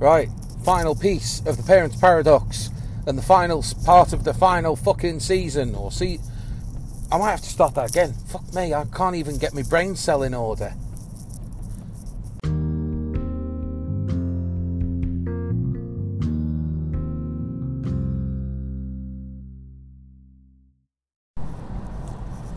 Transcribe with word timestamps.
Right, 0.00 0.30
final 0.64 0.94
piece 0.94 1.40
of 1.44 1.58
the 1.58 1.62
Parents 1.62 1.94
Paradox 1.94 2.70
and 3.06 3.18
the 3.18 3.22
final 3.22 3.62
part 3.84 4.14
of 4.14 4.24
the 4.24 4.32
final 4.32 4.74
fucking 4.74 5.20
season. 5.20 5.74
Or 5.74 5.92
see, 5.92 6.18
I 7.12 7.18
might 7.18 7.32
have 7.32 7.42
to 7.42 7.48
start 7.50 7.74
that 7.74 7.90
again. 7.90 8.14
Fuck 8.28 8.54
me, 8.54 8.72
I 8.72 8.86
can't 8.86 9.14
even 9.14 9.36
get 9.36 9.52
my 9.52 9.62
brain 9.62 9.94
cell 9.94 10.22
in 10.22 10.32
order. 10.32 10.72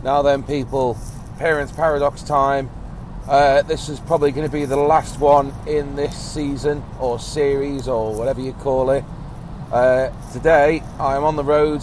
Now 0.01 0.21
then, 0.21 0.43
people, 0.43 0.97
Parents 1.39 1.73
Paradox 1.73 2.23
time. 2.23 2.69
Uh, 3.27 3.61
this 3.61 3.87
is 3.87 4.01
probably 4.01 4.33
going 4.33 4.45
to 4.45 4.51
be 4.51 4.65
the 4.65 4.75
last 4.75 5.17
one 5.17 5.53
in 5.65 5.95
this 5.95 6.13
season 6.13 6.83
or 6.99 7.17
series 7.17 7.87
or 7.87 8.13
whatever 8.13 8.41
you 8.41 8.51
call 8.51 8.89
it. 8.89 9.05
Uh, 9.71 10.09
today, 10.33 10.83
I'm 10.99 11.23
on 11.23 11.37
the 11.37 11.43
road, 11.43 11.81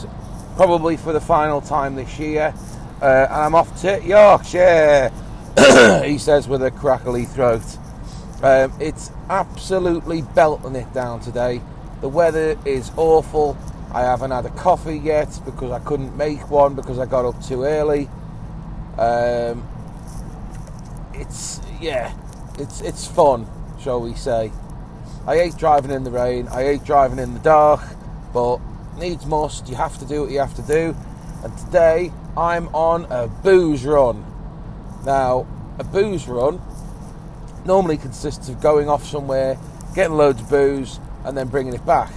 probably 0.56 0.98
for 0.98 1.14
the 1.14 1.20
final 1.20 1.62
time 1.62 1.94
this 1.94 2.18
year, 2.18 2.52
uh, 3.00 3.26
and 3.30 3.32
I'm 3.32 3.54
off 3.54 3.80
to 3.80 4.04
Yorkshire. 4.04 5.10
he 6.04 6.18
says 6.18 6.46
with 6.46 6.62
a 6.62 6.70
crackly 6.70 7.24
throat. 7.24 7.64
Um, 8.42 8.74
it's 8.78 9.10
absolutely 9.30 10.20
belting 10.20 10.76
it 10.76 10.92
down 10.92 11.20
today. 11.20 11.62
The 12.02 12.08
weather 12.08 12.58
is 12.66 12.92
awful. 12.98 13.56
I 13.94 14.02
haven't 14.02 14.30
had 14.30 14.44
a 14.44 14.50
coffee 14.50 14.98
yet 14.98 15.40
because 15.46 15.72
I 15.72 15.78
couldn't 15.78 16.14
make 16.18 16.50
one 16.50 16.74
because 16.74 16.98
I 16.98 17.06
got 17.06 17.24
up 17.24 17.42
too 17.42 17.64
early. 17.64 18.10
Um, 18.98 19.66
it's 21.14 21.60
yeah, 21.80 22.12
it's 22.58 22.80
it's 22.80 23.06
fun, 23.06 23.46
shall 23.80 24.00
we 24.00 24.14
say? 24.14 24.52
I 25.26 25.36
hate 25.36 25.56
driving 25.56 25.90
in 25.90 26.04
the 26.04 26.10
rain. 26.10 26.48
I 26.48 26.62
hate 26.64 26.84
driving 26.84 27.18
in 27.18 27.34
the 27.34 27.40
dark, 27.40 27.80
but 28.32 28.58
needs 28.98 29.26
must. 29.26 29.68
You 29.68 29.76
have 29.76 29.98
to 29.98 30.04
do 30.04 30.22
what 30.22 30.30
you 30.30 30.38
have 30.38 30.54
to 30.54 30.62
do. 30.62 30.96
And 31.44 31.56
today 31.58 32.12
I'm 32.36 32.68
on 32.74 33.06
a 33.10 33.28
booze 33.28 33.84
run. 33.84 34.24
Now, 35.04 35.46
a 35.78 35.84
booze 35.84 36.26
run 36.26 36.60
normally 37.64 37.96
consists 37.96 38.48
of 38.48 38.60
going 38.60 38.88
off 38.88 39.04
somewhere, 39.04 39.58
getting 39.94 40.16
loads 40.16 40.40
of 40.40 40.48
booze, 40.48 41.00
and 41.24 41.36
then 41.36 41.48
bringing 41.48 41.74
it 41.74 41.84
back. 41.84 42.12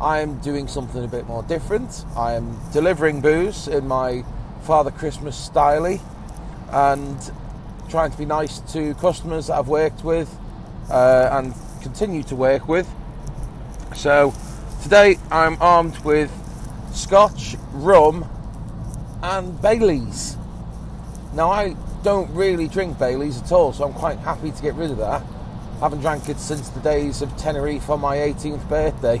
I'm 0.00 0.38
doing 0.40 0.68
something 0.68 1.02
a 1.02 1.08
bit 1.08 1.26
more 1.26 1.42
different. 1.42 2.04
I 2.16 2.34
am 2.34 2.58
delivering 2.72 3.20
booze 3.20 3.66
in 3.66 3.88
my 3.88 4.24
Father 4.62 4.90
Christmas 4.90 5.36
style 5.36 5.98
and 6.70 7.32
trying 7.88 8.10
to 8.10 8.18
be 8.18 8.24
nice 8.24 8.58
to 8.72 8.94
customers 8.94 9.46
that 9.46 9.54
I've 9.58 9.68
worked 9.68 10.04
with 10.04 10.34
uh, 10.90 11.28
and 11.32 11.54
continue 11.82 12.22
to 12.24 12.36
work 12.36 12.68
with. 12.68 12.88
So 13.94 14.34
today 14.82 15.18
I'm 15.30 15.56
armed 15.60 15.98
with 15.98 16.30
scotch, 16.92 17.56
rum, 17.72 18.28
and 19.22 19.60
Baileys. 19.60 20.36
Now 21.34 21.50
I 21.50 21.76
don't 22.02 22.30
really 22.34 22.68
drink 22.68 22.98
Baileys 22.98 23.42
at 23.42 23.52
all, 23.52 23.72
so 23.72 23.84
I'm 23.84 23.92
quite 23.92 24.18
happy 24.18 24.50
to 24.50 24.62
get 24.62 24.74
rid 24.74 24.90
of 24.90 24.98
that. 24.98 25.22
I 25.22 25.78
haven't 25.80 26.00
drank 26.00 26.28
it 26.28 26.38
since 26.38 26.68
the 26.70 26.80
days 26.80 27.20
of 27.20 27.36
Tenerife 27.36 27.90
on 27.90 28.00
my 28.00 28.16
18th 28.16 28.68
birthday, 28.68 29.20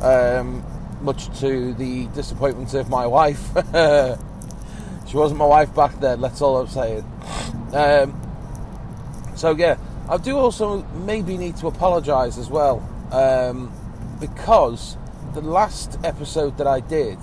um, 0.00 0.64
much 1.02 1.28
to 1.40 1.74
the 1.74 2.06
disappointment 2.08 2.72
of 2.74 2.88
my 2.88 3.06
wife. 3.06 3.50
she 5.10 5.16
wasn't 5.16 5.38
my 5.38 5.46
wife 5.46 5.74
back 5.74 5.98
then, 5.98 6.20
that's 6.20 6.40
all 6.40 6.58
I'm 6.58 6.68
saying. 6.68 7.04
Um, 7.72 8.20
so, 9.34 9.56
yeah, 9.56 9.76
I 10.08 10.18
do 10.18 10.36
also 10.36 10.82
maybe 11.04 11.36
need 11.36 11.56
to 11.56 11.66
apologise 11.66 12.38
as 12.38 12.48
well 12.48 12.78
um, 13.10 13.72
because 14.20 14.96
the 15.34 15.40
last 15.40 15.98
episode 16.04 16.58
that 16.58 16.68
I 16.68 16.78
did, 16.78 17.18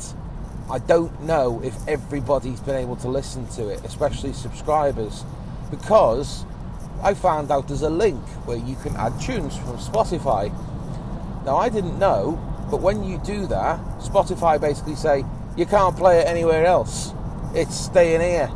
I 0.69 0.79
don't 0.79 1.23
know 1.23 1.61
if 1.63 1.75
everybody's 1.87 2.59
been 2.59 2.75
able 2.75 2.97
to 2.97 3.07
listen 3.07 3.47
to 3.51 3.69
it, 3.69 3.85
especially 3.85 4.33
subscribers, 4.33 5.23
because 5.71 6.45
I 7.01 7.13
found 7.13 7.51
out 7.51 7.69
there's 7.69 7.83
a 7.83 7.89
link 7.89 8.21
where 8.45 8.57
you 8.57 8.75
can 8.77 8.97
add 8.97 9.17
tunes 9.21 9.55
from 9.55 9.77
Spotify. 9.77 10.51
Now, 11.45 11.55
I 11.55 11.69
didn't 11.69 11.97
know, 11.99 12.37
but 12.69 12.81
when 12.81 13.05
you 13.05 13.17
do 13.19 13.47
that, 13.47 13.79
Spotify 13.99 14.59
basically 14.59 14.95
say 14.95 15.23
you 15.55 15.65
can't 15.65 15.95
play 15.95 16.19
it 16.19 16.27
anywhere 16.27 16.65
else. 16.65 17.13
It's 17.57 17.75
staying 17.75 18.21
here. 18.21 18.49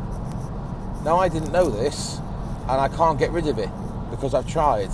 Now, 1.03 1.17
I 1.17 1.27
didn't 1.27 1.51
know 1.51 1.71
this, 1.71 2.19
and 2.69 2.79
I 2.79 2.87
can't 2.87 3.17
get 3.17 3.31
rid 3.31 3.47
of 3.47 3.57
it 3.57 3.69
because 4.11 4.35
I've 4.35 4.45
tried. 4.45 4.91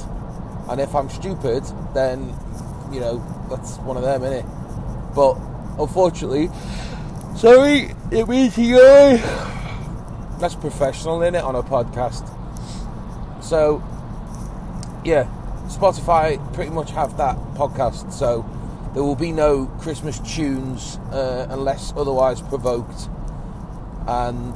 And 0.70 0.80
if 0.80 0.96
I'm 0.96 1.10
stupid, 1.10 1.66
then, 1.94 2.34
you 2.90 3.02
know, 3.02 3.22
that's 3.50 3.76
one 3.80 3.98
of 3.98 4.04
them, 4.04 4.22
innit? 4.22 4.46
But 5.14 5.34
unfortunately, 5.78 6.50
sorry, 7.36 7.94
it 8.10 8.30
means 8.30 8.58
you. 8.58 8.78
That's 10.40 10.56
professional, 10.56 11.20
innit, 11.20 11.44
on 11.44 11.56
a 11.56 11.64
podcast. 11.64 12.24
So, 13.44 13.84
yeah, 15.04 15.28
Spotify 15.68 16.40
pretty 16.54 16.72
much 16.72 16.92
have 16.92 17.18
that 17.18 17.36
podcast, 17.56 18.14
so 18.14 18.46
there 18.94 19.04
will 19.04 19.18
be 19.18 19.34
no 19.34 19.66
Christmas 19.82 20.20
tunes 20.20 20.96
uh, 21.12 21.48
unless 21.50 21.92
otherwise 21.98 22.40
provoked. 22.40 23.10
And 24.08 24.54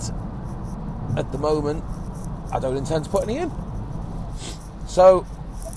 at 1.17 1.31
the 1.31 1.38
moment, 1.38 1.84
I 2.51 2.59
don't 2.59 2.78
intend 2.78 3.06
to 3.06 3.09
put 3.09 3.23
any 3.23 3.38
in. 3.38 3.51
So, 4.88 5.22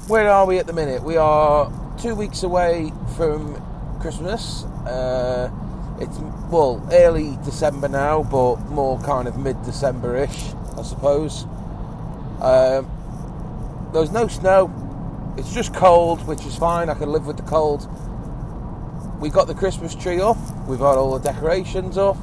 where 0.08 0.28
are 0.28 0.46
we 0.46 0.58
at 0.58 0.66
the 0.66 0.72
minute? 0.72 1.02
We 1.02 1.16
are 1.16 1.70
two 1.98 2.14
weeks 2.14 2.42
away 2.42 2.92
from 3.16 3.60
Christmas. 4.00 4.64
Uh, 4.86 5.50
it's 6.00 6.18
well 6.50 6.86
early 6.92 7.38
December 7.44 7.88
now, 7.88 8.22
but 8.24 8.56
more 8.70 8.98
kind 9.00 9.28
of 9.28 9.38
mid-December-ish, 9.38 10.52
I 10.76 10.82
suppose. 10.82 11.44
Um, 12.40 12.90
there's 13.92 14.10
no 14.10 14.26
snow. 14.26 14.72
It's 15.38 15.52
just 15.54 15.72
cold, 15.74 16.26
which 16.26 16.44
is 16.44 16.56
fine. 16.56 16.90
I 16.90 16.94
can 16.94 17.10
live 17.10 17.26
with 17.26 17.36
the 17.36 17.44
cold. 17.44 17.88
We 19.20 19.30
got 19.30 19.46
the 19.46 19.54
Christmas 19.54 19.94
tree 19.94 20.20
up. 20.20 20.36
We've 20.66 20.78
got 20.78 20.98
all 20.98 21.18
the 21.18 21.32
decorations 21.32 21.96
up. 21.96 22.16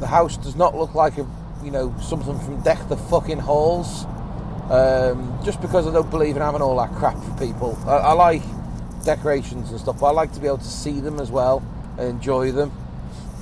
The 0.00 0.06
house 0.06 0.36
does 0.36 0.56
not 0.56 0.74
look 0.74 0.94
like 0.94 1.18
a 1.18 1.26
you 1.62 1.70
know 1.70 1.94
something 2.00 2.38
from 2.40 2.60
Deck 2.62 2.88
the 2.88 2.96
fucking 2.96 3.38
Halls. 3.38 4.06
Um, 4.70 5.38
just 5.44 5.60
because 5.60 5.86
I 5.86 5.92
don't 5.92 6.10
believe 6.10 6.36
in 6.36 6.42
having 6.42 6.62
all 6.62 6.76
that 6.78 6.94
crap 6.94 7.16
for 7.22 7.36
people. 7.36 7.76
I, 7.86 7.96
I 7.96 8.12
like 8.12 8.42
decorations 9.04 9.70
and 9.70 9.80
stuff, 9.80 9.98
but 9.98 10.06
I 10.06 10.10
like 10.12 10.32
to 10.34 10.40
be 10.40 10.46
able 10.46 10.58
to 10.58 10.64
see 10.64 11.00
them 11.00 11.18
as 11.18 11.30
well 11.30 11.60
and 11.98 12.08
enjoy 12.08 12.52
them. 12.52 12.72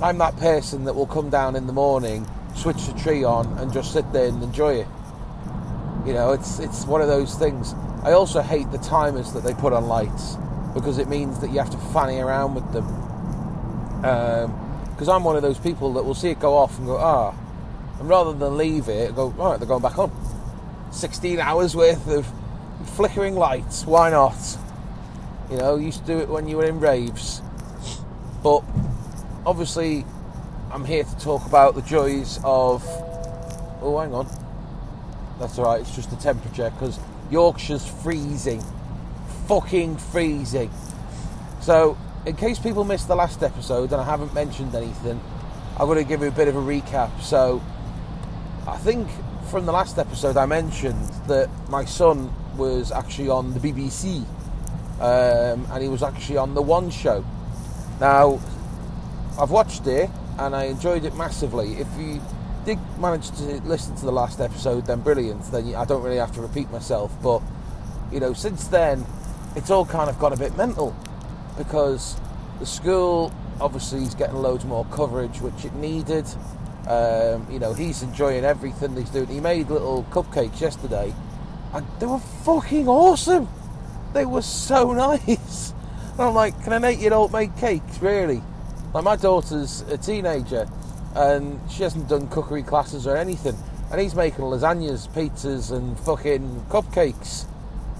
I'm 0.01 0.17
that 0.17 0.37
person 0.37 0.85
that 0.85 0.95
will 0.95 1.05
come 1.05 1.29
down 1.29 1.55
in 1.55 1.67
the 1.67 1.73
morning, 1.73 2.27
switch 2.55 2.87
the 2.87 2.99
tree 2.99 3.23
on, 3.23 3.57
and 3.59 3.71
just 3.71 3.93
sit 3.93 4.11
there 4.11 4.27
and 4.27 4.41
enjoy 4.41 4.75
it. 4.75 4.87
You 6.05 6.13
know, 6.13 6.31
it's 6.31 6.59
it's 6.59 6.85
one 6.85 7.01
of 7.01 7.07
those 7.07 7.35
things. 7.35 7.75
I 8.03 8.13
also 8.13 8.41
hate 8.41 8.71
the 8.71 8.77
timers 8.79 9.31
that 9.33 9.43
they 9.43 9.53
put 9.53 9.71
on 9.71 9.87
lights 9.87 10.35
because 10.73 10.97
it 10.97 11.09
means 11.09 11.39
that 11.41 11.51
you 11.51 11.59
have 11.59 11.69
to 11.69 11.77
fanny 11.93 12.19
around 12.19 12.55
with 12.55 12.71
them. 12.73 12.87
Because 14.99 15.07
I'm 15.07 15.23
one 15.23 15.37
of 15.37 15.41
those 15.41 15.57
people 15.57 15.93
that 15.93 16.03
will 16.03 16.13
see 16.13 16.31
it 16.31 16.41
go 16.41 16.57
off 16.57 16.77
and 16.77 16.85
go, 16.85 16.97
ah, 16.97 17.33
and 18.01 18.09
rather 18.09 18.33
than 18.33 18.57
leave 18.57 18.89
it, 18.89 19.15
go, 19.15 19.33
all 19.39 19.51
right, 19.51 19.57
they're 19.57 19.65
going 19.65 19.81
back 19.81 19.97
on. 19.97 20.11
16 20.91 21.39
hours 21.39 21.73
worth 21.73 22.05
of 22.09 22.27
flickering 22.97 23.35
lights, 23.35 23.85
why 23.85 24.09
not? 24.09 24.35
You 25.49 25.55
know, 25.55 25.77
used 25.77 26.01
to 26.01 26.05
do 26.05 26.19
it 26.19 26.27
when 26.27 26.49
you 26.49 26.57
were 26.57 26.65
in 26.65 26.81
raves. 26.81 27.41
But 28.43 28.61
obviously, 29.45 30.03
I'm 30.69 30.83
here 30.83 31.05
to 31.05 31.19
talk 31.19 31.45
about 31.45 31.75
the 31.75 31.81
joys 31.83 32.37
of. 32.43 32.83
Oh, 33.81 33.99
hang 34.01 34.13
on. 34.13 34.27
That's 35.39 35.57
alright, 35.57 35.79
it's 35.79 35.95
just 35.95 36.09
the 36.09 36.17
temperature 36.17 36.71
because 36.71 36.99
Yorkshire's 37.31 37.87
freezing. 37.87 38.61
Fucking 39.47 39.95
freezing. 39.95 40.69
So, 41.61 41.97
in 42.25 42.35
case 42.35 42.59
people 42.59 42.83
missed 42.83 43.07
the 43.07 43.15
last 43.15 43.43
episode 43.43 43.91
and 43.91 44.01
I 44.01 44.03
haven't 44.03 44.33
mentioned 44.33 44.75
anything, 44.75 45.21
I'm 45.77 45.85
going 45.87 45.97
to 45.97 46.03
give 46.03 46.21
you 46.21 46.27
a 46.27 46.31
bit 46.31 46.47
of 46.47 46.55
a 46.55 46.59
recap. 46.59 47.21
So, 47.21 47.61
I 48.67 48.77
think 48.77 49.07
from 49.49 49.65
the 49.65 49.71
last 49.71 49.97
episode 49.97 50.37
I 50.37 50.45
mentioned 50.45 51.09
that 51.27 51.49
my 51.69 51.85
son 51.85 52.31
was 52.57 52.91
actually 52.91 53.29
on 53.29 53.53
the 53.53 53.59
BBC 53.59 54.25
um, 54.99 55.65
and 55.71 55.81
he 55.81 55.87
was 55.87 56.03
actually 56.03 56.37
on 56.37 56.53
the 56.53 56.61
One 56.61 56.89
Show. 56.89 57.23
Now, 57.99 58.39
I've 59.39 59.51
watched 59.51 59.87
it 59.87 60.09
and 60.37 60.55
I 60.55 60.65
enjoyed 60.65 61.05
it 61.05 61.15
massively. 61.15 61.73
If 61.73 61.87
you 61.97 62.21
did 62.65 62.77
manage 62.99 63.31
to 63.31 63.43
listen 63.61 63.95
to 63.95 64.05
the 64.05 64.11
last 64.11 64.41
episode, 64.41 64.85
then 64.85 64.99
brilliant. 65.01 65.43
Then 65.51 65.73
I 65.73 65.85
don't 65.85 66.03
really 66.03 66.17
have 66.17 66.33
to 66.33 66.41
repeat 66.41 66.69
myself. 66.69 67.11
But 67.23 67.41
you 68.11 68.19
know, 68.19 68.33
since 68.33 68.67
then, 68.67 69.05
it's 69.55 69.69
all 69.71 69.85
kind 69.85 70.09
of 70.09 70.19
got 70.19 70.33
a 70.33 70.37
bit 70.37 70.55
mental 70.57 70.95
because 71.59 72.15
the 72.59 72.65
school 72.65 73.31
obviously 73.61 74.01
is 74.01 74.15
getting 74.15 74.37
loads 74.37 74.65
more 74.65 74.85
coverage, 74.85 75.41
which 75.41 75.65
it 75.65 75.73
needed. 75.75 76.25
Um, 76.87 77.45
you 77.51 77.59
know, 77.59 77.73
he's 77.73 78.01
enjoying 78.01 78.45
everything 78.45 78.95
he's 78.95 79.11
doing. 79.11 79.27
He 79.27 79.39
made 79.39 79.69
little 79.69 80.03
cupcakes 80.05 80.59
yesterday, 80.59 81.13
and 81.73 81.85
they 81.99 82.07
were 82.07 82.17
fucking 82.17 82.87
awesome. 82.87 83.47
they 84.13 84.25
were 84.25 84.41
so 84.41 84.93
nice. 85.27 85.73
And 86.13 86.21
I'm 86.21 86.33
like, 86.33 86.63
can 86.63 86.73
an 86.73 86.85
eight 86.85 86.99
year 86.99 87.13
old 87.13 87.31
make 87.31 87.55
cakes? 87.57 88.01
Really? 88.01 88.41
Like, 88.93 89.03
my 89.03 89.15
daughter's 89.17 89.81
a 89.81 89.97
teenager 89.97 90.67
and 91.15 91.59
she 91.69 91.83
hasn't 91.83 92.07
done 92.07 92.27
cookery 92.27 92.63
classes 92.63 93.07
or 93.07 93.17
anything. 93.17 93.55
And 93.91 93.99
he's 93.99 94.15
making 94.15 94.41
lasagnas, 94.45 95.09
pizzas, 95.09 95.71
and 95.71 95.99
fucking 95.99 96.65
cupcakes. 96.69 97.45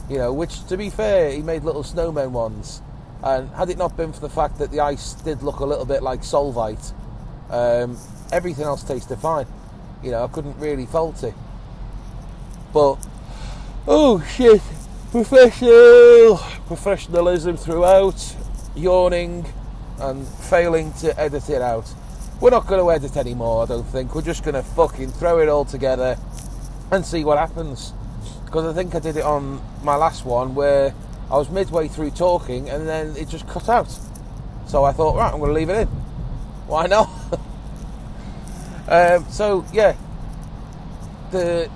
You 0.10 0.18
know, 0.18 0.34
which, 0.34 0.66
to 0.68 0.78
be 0.78 0.90
fair, 0.90 1.32
he 1.32 1.42
made 1.42 1.64
little 1.64 1.84
snowmen 1.84 2.32
ones. 2.32 2.82
And 3.24 3.50
had 3.50 3.70
it 3.70 3.78
not 3.78 3.98
been 3.98 4.14
for 4.14 4.22
the 4.22 4.30
fact 4.30 4.58
that 4.60 4.72
the 4.72 4.80
ice 4.80 5.14
did 5.14 5.44
look 5.44 5.60
a 5.60 5.66
little 5.66 5.86
bit 5.86 6.02
like 6.02 6.22
Solvite, 6.22 6.94
um, 7.50 7.98
everything 8.32 8.66
else 8.66 8.84
tasted 8.84 9.18
fine. 9.18 9.46
You 10.02 10.12
know, 10.12 10.24
I 10.24 10.28
couldn't 10.28 10.58
really 10.60 10.86
fault 10.86 11.24
it. 11.24 11.34
But, 12.74 12.98
oh 13.88 14.24
shit, 14.36 14.62
professional, 15.12 16.38
professionalism 16.68 17.58
throughout, 17.58 18.36
yawning 18.76 19.46
and 20.00 20.26
failing 20.26 20.94
to 20.94 21.20
edit 21.20 21.50
it 21.50 21.62
out. 21.62 21.94
We're 22.40 22.52
not 22.52 22.68
going 22.68 22.80
to 22.80 22.90
edit 22.90 23.18
anymore, 23.18 23.64
I 23.64 23.66
don't 23.66 23.84
think. 23.84 24.16
We're 24.16 24.22
just 24.22 24.44
going 24.44 24.56
to 24.56 24.64
fucking 24.64 25.12
throw 25.12 25.40
it 25.40 25.50
all 25.50 25.66
together 25.66 26.18
and 26.90 27.06
see 27.06 27.26
what 27.26 27.38
happens. 27.38 27.92
Because 28.46 28.66
I 28.66 28.74
think 28.74 28.96
I 28.96 29.00
did 29.00 29.18
it 29.18 29.24
on 29.24 29.62
my 29.84 29.96
last 29.96 30.26
one 30.26 30.56
where 30.56 30.94
I 31.32 31.38
was 31.38 31.50
midway 31.50 31.88
through 31.88 32.12
talking 32.12 32.70
and 32.70 32.88
then 32.88 33.16
it 33.16 33.30
just 33.30 33.48
cut 33.48 33.70
out. 33.70 33.94
So 34.68 34.84
I 34.84 34.92
thought, 34.92 35.16
right, 35.16 35.32
I'm 35.32 35.40
going 35.40 35.50
to 35.50 35.54
leave 35.54 35.70
it 35.70 35.82
in. 35.82 35.88
Why 36.68 36.88
not? 36.88 37.10
um, 38.88 39.26
so, 39.30 39.66
yeah, 39.74 39.96
the 41.32 41.70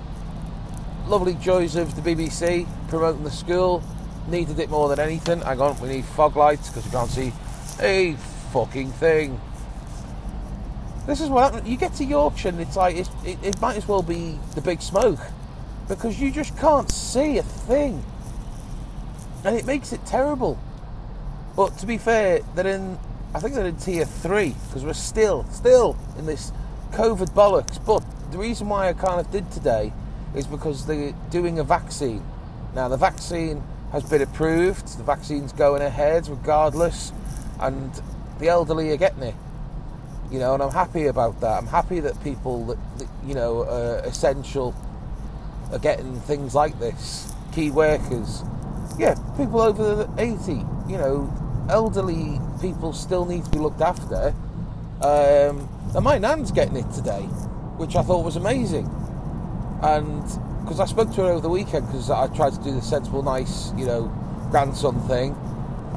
lovely 1.06 1.34
joys 1.34 1.76
of 1.76 1.94
the 1.94 2.02
BBC 2.02 2.66
promoting 2.88 3.24
the 3.24 3.30
school 3.30 3.82
needed 4.28 4.58
it 4.58 4.70
more 4.70 4.88
than 4.88 4.98
anything. 5.00 5.40
Hang 5.40 5.60
on, 5.60 5.80
we 5.80 5.88
need 5.88 6.04
fog 6.04 6.36
lights 6.36 6.68
because 6.68 6.84
we 6.84 6.90
can't 6.90 7.10
see 7.10 7.32
a 7.80 8.14
fucking 8.52 8.90
thing. 8.92 9.40
This 11.06 11.20
is 11.20 11.28
what 11.28 11.52
happens. 11.52 11.68
You 11.68 11.76
get 11.76 11.94
to 11.94 12.04
Yorkshire 12.04 12.48
and 12.48 12.60
it's 12.60 12.76
like, 12.76 12.96
it's, 12.96 13.10
it, 13.24 13.38
it 13.42 13.60
might 13.60 13.76
as 13.76 13.86
well 13.86 14.02
be 14.02 14.38
the 14.54 14.60
big 14.60 14.80
smoke 14.80 15.20
because 15.88 16.18
you 16.18 16.30
just 16.30 16.56
can't 16.56 16.90
see 16.90 17.38
a 17.38 17.42
thing. 17.42 18.02
And 19.44 19.56
it 19.56 19.66
makes 19.66 19.92
it 19.92 20.04
terrible. 20.06 20.58
But 21.54 21.78
to 21.78 21.86
be 21.86 21.98
fair, 21.98 22.40
they're 22.54 22.66
in, 22.66 22.98
I 23.34 23.40
think 23.40 23.54
they're 23.54 23.66
in 23.66 23.76
tier 23.76 24.04
three 24.04 24.54
because 24.66 24.84
we're 24.84 24.94
still, 24.94 25.44
still 25.50 25.96
in 26.18 26.26
this 26.26 26.50
COVID 26.92 27.30
bollocks. 27.34 27.84
But 27.84 28.02
the 28.32 28.38
reason 28.38 28.68
why 28.68 28.88
I 28.88 28.92
kind 28.94 29.20
of 29.20 29.30
did 29.30 29.50
today 29.52 29.92
is 30.34 30.46
because 30.46 30.86
they're 30.86 31.14
doing 31.30 31.58
a 31.58 31.64
vaccine. 31.64 32.24
Now, 32.74 32.88
the 32.88 32.96
vaccine 32.96 33.62
has 33.92 34.02
been 34.02 34.22
approved, 34.22 34.98
the 34.98 35.04
vaccine's 35.04 35.52
going 35.52 35.82
ahead 35.82 36.26
regardless, 36.26 37.12
and 37.60 37.92
the 38.40 38.48
elderly 38.48 38.90
are 38.90 38.96
getting 38.96 39.22
it. 39.22 39.34
You 40.32 40.40
know, 40.40 40.54
and 40.54 40.62
I'm 40.62 40.72
happy 40.72 41.06
about 41.06 41.40
that. 41.42 41.58
I'm 41.58 41.68
happy 41.68 42.00
that 42.00 42.20
people 42.24 42.64
that, 42.66 42.98
that 42.98 43.08
you 43.24 43.34
know, 43.34 43.62
are 43.62 43.98
essential 43.98 44.74
are 45.70 45.78
getting 45.78 46.18
things 46.22 46.54
like 46.54 46.78
this. 46.80 47.32
Key 47.52 47.70
workers, 47.70 48.42
yeah, 48.98 49.14
people 49.36 49.60
over 49.60 50.08
80, 50.18 50.52
you 50.88 50.98
know, 50.98 51.32
elderly 51.68 52.40
people 52.60 52.92
still 52.92 53.24
need 53.24 53.44
to 53.44 53.50
be 53.50 53.58
looked 53.58 53.80
after. 53.80 54.34
Um, 55.00 55.68
and 55.94 56.02
my 56.04 56.18
nan's 56.18 56.50
getting 56.52 56.76
it 56.76 56.90
today, 56.92 57.22
which 57.76 57.96
I 57.96 58.02
thought 58.02 58.24
was 58.24 58.36
amazing. 58.36 58.86
And 59.82 60.22
because 60.62 60.80
I 60.80 60.86
spoke 60.86 61.10
to 61.14 61.22
her 61.22 61.32
over 61.32 61.40
the 61.40 61.48
weekend, 61.48 61.86
because 61.86 62.10
I 62.10 62.28
tried 62.28 62.54
to 62.54 62.62
do 62.62 62.72
the 62.72 62.82
sensible, 62.82 63.22
nice, 63.22 63.72
you 63.76 63.86
know, 63.86 64.12
grandson 64.50 65.00
thing. 65.08 65.32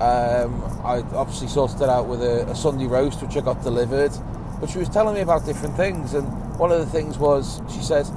Um, 0.02 0.62
I 0.84 1.04
obviously 1.14 1.48
sorted 1.48 1.82
it 1.82 1.90
out 1.90 2.08
with 2.08 2.22
a, 2.22 2.48
a 2.50 2.56
Sunday 2.56 2.86
roast, 2.86 3.22
which 3.22 3.38
I 3.38 3.42
got 3.42 3.64
delivered. 3.64 4.12
But 4.60 4.70
she 4.70 4.80
was 4.80 4.90
telling 4.90 5.16
me 5.16 5.22
about 5.22 5.46
different 5.46 5.76
things, 5.78 6.14
and 6.14 6.28
one 6.58 6.72
of 6.72 6.80
the 6.80 6.86
things 6.86 7.18
was 7.18 7.62
she 7.72 7.82
says, 7.82 8.12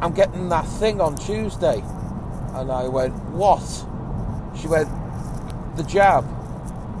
I'm 0.00 0.14
getting 0.14 0.48
that 0.48 0.66
thing 0.66 1.00
on 1.00 1.16
Tuesday. 1.16 1.82
And 2.54 2.70
I 2.70 2.88
went, 2.88 3.14
What? 3.30 3.62
She 4.56 4.66
went, 4.66 4.88
The 5.76 5.82
jab. 5.84 6.24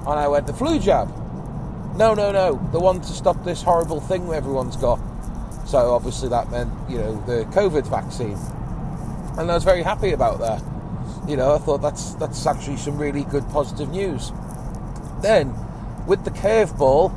And 0.06 0.18
I 0.18 0.28
went, 0.28 0.46
The 0.46 0.52
flu 0.52 0.78
jab. 0.78 1.08
No, 1.96 2.14
no, 2.14 2.32
no, 2.32 2.58
the 2.72 2.80
one 2.80 3.00
to 3.00 3.12
stop 3.12 3.44
this 3.44 3.62
horrible 3.62 4.00
thing 4.00 4.32
everyone's 4.32 4.76
got. 4.76 4.98
So 5.66 5.92
obviously 5.92 6.28
that 6.30 6.50
meant, 6.50 6.72
you 6.88 6.98
know, 6.98 7.14
the 7.26 7.44
COVID 7.52 7.86
vaccine. 7.86 8.38
And 9.38 9.50
I 9.50 9.54
was 9.54 9.64
very 9.64 9.82
happy 9.82 10.12
about 10.12 10.40
that. 10.40 10.62
You 11.28 11.36
know, 11.36 11.54
I 11.54 11.58
thought 11.58 11.82
that's 11.82 12.14
that's 12.14 12.46
actually 12.46 12.78
some 12.78 12.98
really 12.98 13.24
good 13.24 13.48
positive 13.50 13.90
news. 13.90 14.32
Then, 15.20 15.54
with 16.06 16.24
the 16.24 16.30
curveball, 16.30 17.12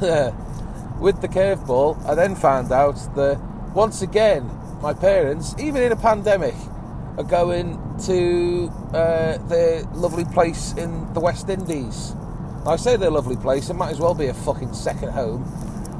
with 1.00 1.20
the 1.20 1.28
curveball, 1.28 2.04
I 2.06 2.14
then 2.14 2.34
found 2.34 2.72
out 2.72 2.96
that 3.16 3.38
once 3.74 4.02
again, 4.02 4.50
my 4.80 4.94
parents, 4.94 5.54
even 5.58 5.82
in 5.82 5.92
a 5.92 5.96
pandemic, 5.96 6.54
are 7.16 7.24
going 7.24 7.78
to 8.06 8.70
uh, 8.94 9.38
their 9.48 9.82
lovely 9.94 10.24
place 10.24 10.74
in 10.74 11.12
the 11.14 11.20
West 11.20 11.48
Indies. 11.48 12.14
I 12.66 12.76
say 12.76 12.96
their 12.96 13.10
lovely 13.10 13.36
place, 13.36 13.70
it 13.70 13.74
might 13.74 13.90
as 13.90 14.00
well 14.00 14.14
be 14.14 14.26
a 14.26 14.34
fucking 14.34 14.74
second 14.74 15.10
home. 15.10 15.44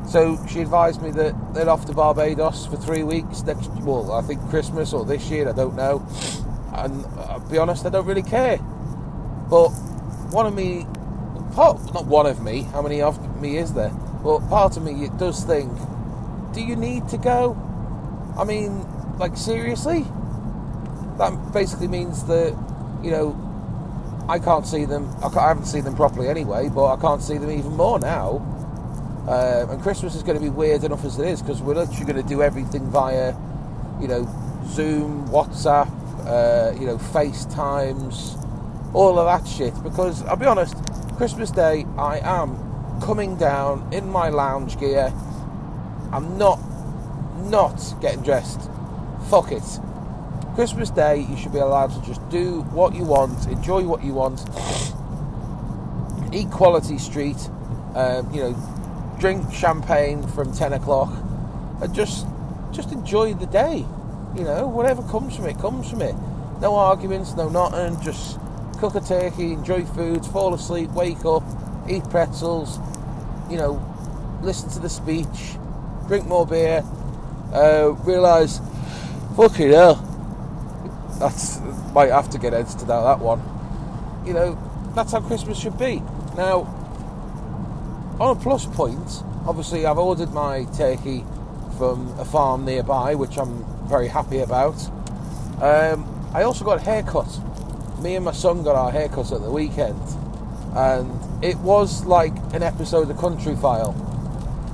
So 0.08 0.44
she 0.46 0.60
advised 0.60 1.02
me 1.02 1.10
that 1.12 1.54
they're 1.54 1.68
off 1.68 1.86
to 1.86 1.92
Barbados 1.92 2.66
for 2.66 2.76
three 2.76 3.02
weeks 3.02 3.42
next, 3.42 3.68
well, 3.82 4.12
I 4.12 4.22
think 4.22 4.40
Christmas 4.50 4.92
or 4.92 5.04
this 5.04 5.30
year, 5.30 5.48
I 5.48 5.52
don't 5.52 5.76
know. 5.76 6.06
And 6.74 7.06
I'll 7.06 7.40
be 7.40 7.58
honest, 7.58 7.86
I 7.86 7.90
don't 7.90 8.06
really 8.06 8.22
care. 8.22 8.58
But 9.48 9.68
one 10.32 10.46
of 10.46 10.54
me, 10.54 10.86
part, 11.54 11.94
not 11.94 12.06
one 12.06 12.26
of 12.26 12.42
me, 12.42 12.62
how 12.62 12.82
many 12.82 13.02
of 13.02 13.40
me 13.40 13.56
is 13.56 13.72
there? 13.72 13.92
But 14.22 14.40
part 14.48 14.76
of 14.76 14.82
me 14.82 15.04
it 15.04 15.16
does 15.16 15.44
think, 15.44 15.72
do 16.52 16.60
you 16.60 16.76
need 16.76 17.08
to 17.08 17.18
go? 17.18 17.56
I 18.36 18.44
mean, 18.44 18.84
like 19.18 19.36
seriously? 19.36 20.04
That 21.20 21.52
basically 21.52 21.86
means 21.86 22.24
that, 22.24 22.56
you 23.02 23.10
know, 23.10 23.36
I 24.26 24.38
can't 24.38 24.66
see 24.66 24.86
them. 24.86 25.14
I, 25.22 25.26
I, 25.26 25.48
haven't 25.48 25.66
seen 25.66 25.84
them 25.84 25.94
properly 25.94 26.28
anyway, 26.28 26.70
but 26.70 26.86
I 26.86 26.98
can't 26.98 27.20
see 27.20 27.36
them 27.36 27.50
even 27.50 27.76
more 27.76 27.98
now. 27.98 28.38
Um, 29.28 29.68
and 29.68 29.82
Christmas 29.82 30.14
is 30.14 30.22
going 30.22 30.38
to 30.38 30.42
be 30.42 30.48
weird 30.48 30.82
enough 30.82 31.04
as 31.04 31.18
it 31.18 31.28
is 31.28 31.42
because 31.42 31.60
we're 31.60 31.74
literally 31.74 32.10
going 32.10 32.22
to 32.22 32.26
do 32.26 32.40
everything 32.42 32.90
via, 32.90 33.34
you 34.00 34.08
know, 34.08 34.24
Zoom, 34.68 35.28
WhatsApp, 35.28 35.90
uh, 36.26 36.72
you 36.80 36.86
know, 36.86 36.96
FaceTimes, 36.96 38.94
all 38.94 39.18
of 39.18 39.26
that 39.26 39.46
shit. 39.46 39.74
Because 39.82 40.24
I'll 40.24 40.36
be 40.36 40.46
honest, 40.46 40.74
Christmas 41.18 41.50
Day, 41.50 41.84
I 41.98 42.20
am 42.20 42.56
coming 43.02 43.36
down 43.36 43.86
in 43.92 44.08
my 44.08 44.30
lounge 44.30 44.80
gear. 44.80 45.12
I'm 46.12 46.38
not, 46.38 46.58
not 47.50 47.78
getting 48.00 48.22
dressed. 48.22 48.70
Fuck 49.28 49.52
it. 49.52 49.80
Christmas 50.60 50.90
Day, 50.90 51.20
you 51.20 51.38
should 51.38 51.54
be 51.54 51.58
allowed 51.58 51.86
to 51.86 52.02
just 52.06 52.20
do 52.28 52.60
what 52.74 52.94
you 52.94 53.02
want, 53.02 53.46
enjoy 53.46 53.82
what 53.82 54.04
you 54.04 54.12
want, 54.12 54.42
eat 56.34 56.50
quality 56.50 56.98
street, 56.98 57.48
um, 57.94 58.30
you 58.30 58.42
know, 58.42 59.16
drink 59.18 59.50
champagne 59.54 60.22
from 60.22 60.52
10 60.52 60.74
o'clock, 60.74 61.08
and 61.80 61.94
just 61.94 62.26
just 62.72 62.92
enjoy 62.92 63.32
the 63.32 63.46
day. 63.46 63.86
You 64.36 64.44
know, 64.44 64.68
whatever 64.68 65.02
comes 65.04 65.34
from 65.34 65.46
it, 65.46 65.58
comes 65.58 65.88
from 65.88 66.02
it. 66.02 66.14
No 66.60 66.76
arguments, 66.76 67.34
no 67.34 67.48
nothing, 67.48 67.98
just 68.02 68.38
cook 68.80 68.94
a 68.96 69.00
turkey, 69.00 69.54
enjoy 69.54 69.86
foods, 69.86 70.28
fall 70.28 70.52
asleep, 70.52 70.90
wake 70.90 71.24
up, 71.24 71.42
eat 71.88 72.04
pretzels, 72.10 72.78
you 73.48 73.56
know, 73.56 73.82
listen 74.42 74.68
to 74.72 74.78
the 74.78 74.90
speech, 74.90 75.56
drink 76.06 76.26
more 76.26 76.46
beer, 76.46 76.84
uh, 77.54 77.94
realise, 78.04 78.60
fucking 79.36 79.70
hell, 79.70 80.06
that's 81.20 81.60
might 81.94 82.10
have 82.10 82.30
to 82.30 82.38
get 82.38 82.54
edited 82.54 82.90
out 82.90 83.04
that 83.04 83.24
one. 83.24 83.40
You 84.26 84.34
know, 84.34 84.92
that's 84.94 85.12
how 85.12 85.20
Christmas 85.20 85.58
should 85.58 85.78
be. 85.78 86.02
Now, 86.36 86.62
on 88.18 88.36
a 88.36 88.40
plus 88.40 88.66
point, 88.66 89.22
obviously 89.46 89.86
I've 89.86 89.98
ordered 89.98 90.32
my 90.32 90.64
turkey 90.76 91.24
from 91.78 92.08
a 92.18 92.24
farm 92.24 92.64
nearby, 92.64 93.14
which 93.14 93.38
I'm 93.38 93.64
very 93.86 94.08
happy 94.08 94.40
about. 94.40 94.76
Um, 95.62 96.30
I 96.34 96.42
also 96.42 96.64
got 96.64 96.78
a 96.78 96.84
haircut. 96.84 97.28
Me 98.00 98.16
and 98.16 98.24
my 98.24 98.32
son 98.32 98.62
got 98.62 98.76
our 98.76 98.90
haircuts 98.90 99.32
at 99.34 99.42
the 99.42 99.50
weekend, 99.50 100.00
and 100.74 101.44
it 101.44 101.58
was 101.58 102.04
like 102.06 102.34
an 102.54 102.62
episode 102.62 103.10
of 103.10 103.18
Country 103.18 103.54
File 103.56 103.92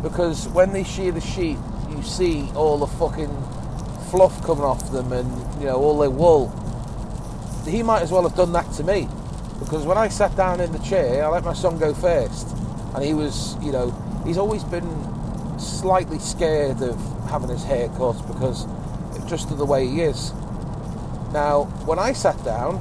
because 0.03 0.47
when 0.49 0.73
they 0.73 0.85
shear 0.85 1.11
the 1.11 1.21
sheep, 1.21 1.59
you 1.91 2.03
see 2.03 2.49
all 2.55 2.79
the 2.79 2.87
fucking 2.87 3.35
fluff 4.11 4.43
coming 4.45 4.65
off 4.65 4.91
them 4.91 5.13
and 5.13 5.61
you 5.61 5.67
know 5.67 5.77
all 5.77 5.99
their 5.99 6.11
wool. 6.11 6.49
He 7.67 7.83
might 7.83 8.03
as 8.03 8.13
well 8.13 8.23
have 8.23 8.37
done 8.37 8.53
that 8.53 8.71
to 8.75 8.85
me 8.85 9.09
because 9.59 9.85
when 9.85 9.99
I 9.99 10.09
sat 10.09 10.37
down 10.37 10.61
in 10.61 10.73
the 10.73 10.79
chair, 10.79 11.25
I 11.25 11.29
let 11.29 11.45
my 11.45 11.55
son 11.55 11.79
go 11.79 11.95
first, 11.95 12.49
and 12.95 13.05
he 13.05 13.15
was, 13.15 13.57
you 13.63 13.73
know, 13.73 13.91
he's 14.25 14.39
always 14.39 14.63
been 14.65 14.89
slightly 15.59 16.19
scared 16.19 16.83
of 16.83 16.97
having 17.31 17.49
his 17.49 17.65
hair 17.65 17.89
cut 17.97 18.17
because 18.29 18.67
just 19.27 19.51
of 19.51 19.59
the 19.59 19.67
way 19.67 19.87
he 19.87 20.03
is. 20.03 20.33
Now, 21.33 21.65
when 21.85 21.99
I 21.99 22.13
sat 22.13 22.43
down, 22.45 22.81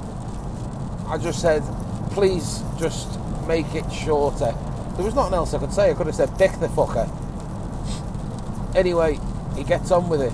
I 1.07 1.17
just 1.17 1.41
said, 1.41 1.63
please 2.11 2.63
just 2.77 3.19
make 3.47 3.73
it 3.75 3.89
shorter. 3.91 4.53
There 4.95 5.05
was 5.05 5.15
nothing 5.15 5.33
else 5.33 5.53
I 5.53 5.59
could 5.59 5.73
say. 5.73 5.91
I 5.91 5.93
could 5.93 6.07
have 6.07 6.15
said, 6.15 6.37
pick 6.37 6.51
the 6.53 6.67
fucker. 6.67 7.09
Anyway, 8.75 9.19
he 9.55 9.63
gets 9.63 9.91
on 9.91 10.09
with 10.09 10.21
it. 10.21 10.33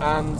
And 0.00 0.38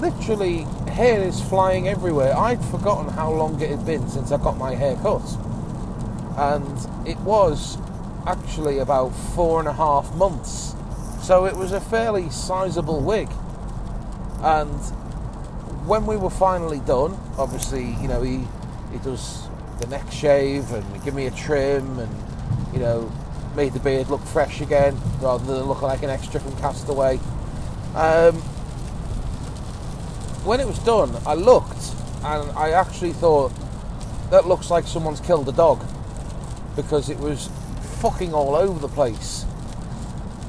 literally, 0.00 0.62
hair 0.90 1.22
is 1.22 1.40
flying 1.40 1.88
everywhere. 1.88 2.36
I'd 2.36 2.64
forgotten 2.66 3.12
how 3.12 3.32
long 3.32 3.60
it 3.60 3.70
had 3.70 3.84
been 3.84 4.08
since 4.08 4.32
I 4.32 4.38
got 4.38 4.56
my 4.56 4.74
hair 4.74 4.96
cut. 4.96 5.22
And 6.36 7.06
it 7.06 7.18
was 7.20 7.78
actually 8.26 8.78
about 8.78 9.10
four 9.10 9.58
and 9.60 9.68
a 9.68 9.72
half 9.72 10.14
months. 10.14 10.74
So 11.22 11.46
it 11.46 11.56
was 11.56 11.72
a 11.72 11.80
fairly 11.80 12.30
sizable 12.30 13.00
wig. 13.00 13.28
And 14.42 14.80
when 15.86 16.06
we 16.06 16.16
were 16.16 16.30
finally 16.30 16.80
done, 16.80 17.18
obviously, 17.38 17.96
you 18.00 18.08
know, 18.08 18.22
he, 18.22 18.46
he 18.92 18.98
does 19.02 19.48
the 19.80 19.86
neck 19.88 20.10
shave 20.10 20.72
and 20.72 21.04
give 21.04 21.14
me 21.14 21.26
a 21.26 21.30
trim 21.30 21.98
and, 21.98 22.14
you 22.72 22.80
know, 22.80 23.10
made 23.54 23.72
the 23.72 23.80
beard 23.80 24.08
look 24.08 24.22
fresh 24.22 24.60
again 24.60 24.96
rather 25.20 25.44
than 25.44 25.64
looking 25.64 25.84
like 25.84 26.02
an 26.02 26.10
extra 26.10 26.40
from 26.40 26.56
Castaway. 26.56 27.18
Um, 27.94 28.42
when 30.46 30.60
it 30.60 30.66
was 30.66 30.78
done, 30.80 31.10
I 31.26 31.34
looked 31.34 31.92
and 32.24 32.50
I 32.52 32.70
actually 32.70 33.12
thought 33.12 33.52
that 34.30 34.46
looks 34.46 34.70
like 34.70 34.86
someone's 34.86 35.20
killed 35.20 35.48
a 35.48 35.52
dog 35.52 35.84
because 36.76 37.10
it 37.10 37.18
was 37.18 37.50
fucking 38.00 38.32
all 38.32 38.54
over 38.54 38.78
the 38.78 38.88
place. 38.88 39.44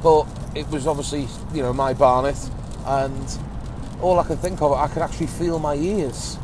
But 0.03 0.27
it 0.55 0.67
was 0.69 0.85
obviously, 0.85 1.27
you 1.53 1.63
know, 1.63 1.73
my 1.73 1.93
Barnet, 1.93 2.37
and 2.85 3.39
all 4.01 4.19
I 4.19 4.23
could 4.23 4.39
think 4.39 4.61
of, 4.61 4.73
I 4.73 4.87
could 4.87 5.01
actually 5.01 5.27
feel 5.27 5.57
my 5.57 5.73
ears. 5.75 6.37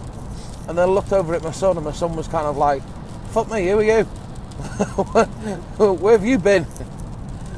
And 0.67 0.77
then 0.77 0.89
I 0.89 0.91
looked 0.91 1.13
over 1.13 1.35
at 1.35 1.43
my 1.43 1.51
son, 1.51 1.77
and 1.77 1.85
my 1.85 1.91
son 1.91 2.15
was 2.15 2.27
kind 2.27 2.47
of 2.47 2.57
like, 2.57 2.81
"Fuck 3.31 3.51
me, 3.51 3.67
who 3.67 3.79
are 3.79 3.83
you? 3.83 4.03
Where 5.77 6.17
have 6.17 6.25
you 6.25 6.37
been? 6.39 6.65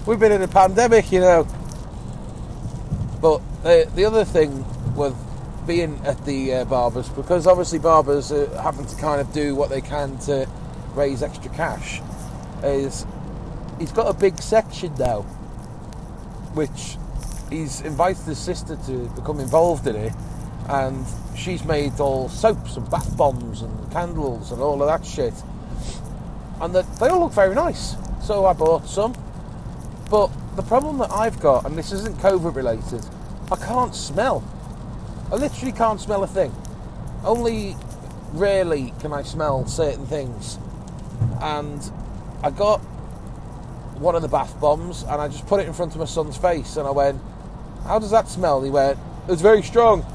We've 0.06 0.20
been 0.20 0.32
in 0.32 0.42
a 0.42 0.48
pandemic, 0.48 1.12
you 1.12 1.22
know." 1.22 1.48
But 3.22 3.42
uh, 3.64 3.86
the 3.96 4.06
other 4.06 4.26
thing 4.26 4.66
with 4.96 5.16
being 5.66 6.00
at 6.06 6.24
the 6.26 6.54
uh, 6.54 6.66
barbers, 6.66 7.10
because 7.10 7.48
obviously 7.48 7.80
barbers 7.80 8.32
are 8.32 8.48
having 8.62 8.86
to 8.86 8.96
kind 8.98 9.20
of 9.20 9.32
do 9.34 9.56
what 9.56 9.70
they 9.70 9.82
can 9.82 10.18
to 10.20 10.48
raise 10.94 11.24
extra 11.24 11.52
cash, 11.52 12.02
is 12.64 13.06
he's 13.80 13.92
got 13.92 14.08
a 14.08 14.18
big 14.18 14.40
section 14.40 14.94
now, 14.96 15.22
which 16.54 16.98
he's 17.50 17.82
invited 17.82 18.24
his 18.24 18.40
sister 18.40 18.78
to 18.86 19.08
become 19.16 19.40
involved 19.40 19.88
in 19.88 19.96
it, 19.96 20.14
and 20.70 21.06
she's 21.36 21.64
made 21.66 22.00
all 22.00 22.30
soaps 22.30 22.78
and 22.78 22.90
bath 22.90 23.16
bombs 23.18 23.62
and 23.62 23.92
candles 23.92 24.52
and 24.52 24.62
all 24.62 24.82
of 24.82 24.88
that 24.88 25.06
shit, 25.06 25.34
and 26.62 26.74
that 26.74 26.86
they 27.00 27.08
all 27.08 27.20
look 27.20 27.34
very 27.34 27.54
nice. 27.56 27.96
So 28.24 28.46
I 28.46 28.54
bought 28.54 28.88
some, 28.88 29.14
but 30.10 30.32
the 30.56 30.64
problem 30.64 30.98
that 31.00 31.12
I've 31.12 31.40
got, 31.40 31.66
and 31.66 31.78
this 31.78 31.92
isn't 31.92 32.18
COVID 32.20 32.56
related, 32.56 33.06
I 33.52 33.56
can't 33.58 33.94
smell. 33.94 34.44
I 35.32 35.36
literally 35.36 35.72
can't 35.72 36.00
smell 36.00 36.24
a 36.24 36.28
thing. 36.28 36.54
Only 37.24 37.76
rarely 38.34 38.94
can 39.00 39.14
I 39.14 39.24
smell 39.24 39.66
certain 39.68 40.06
things, 40.06 40.58
and 41.42 41.82
I 42.44 42.52
got 42.52 42.80
one 44.00 44.16
of 44.16 44.22
the 44.22 44.28
bath 44.28 44.60
bombs 44.60 45.04
and 45.04 45.14
I 45.14 45.28
just 45.28 45.48
put 45.48 45.60
it 45.60 45.68
in 45.68 45.74
front 45.74 45.94
of 45.94 46.00
my 46.00 46.06
son's 46.06 46.38
face 46.38 46.78
and 46.78 46.88
I 46.88 46.92
went, 46.92 47.20
How 47.86 48.00
does 48.00 48.12
that 48.12 48.28
smell? 48.28 48.58
And 48.58 48.66
he 48.66 48.72
went, 48.72 49.00
It's 49.28 49.42
very 49.42 49.62
strong. 49.62 50.06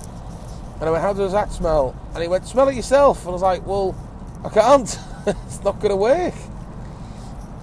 And 0.81 0.89
I 0.89 0.91
went, 0.91 1.03
How 1.03 1.13
does 1.13 1.33
that 1.33 1.53
smell? 1.53 1.95
And 2.15 2.23
he 2.23 2.29
went, 2.29 2.47
Smell 2.47 2.69
it 2.69 2.75
yourself. 2.75 3.21
And 3.21 3.31
I 3.31 3.33
was 3.33 3.43
like, 3.43 3.67
Well, 3.67 3.95
I 4.45 4.49
can't. 4.51 4.99
it's 5.27 5.63
not 5.65 5.81
going 5.81 5.91
to 5.91 5.97
work. 5.97 6.35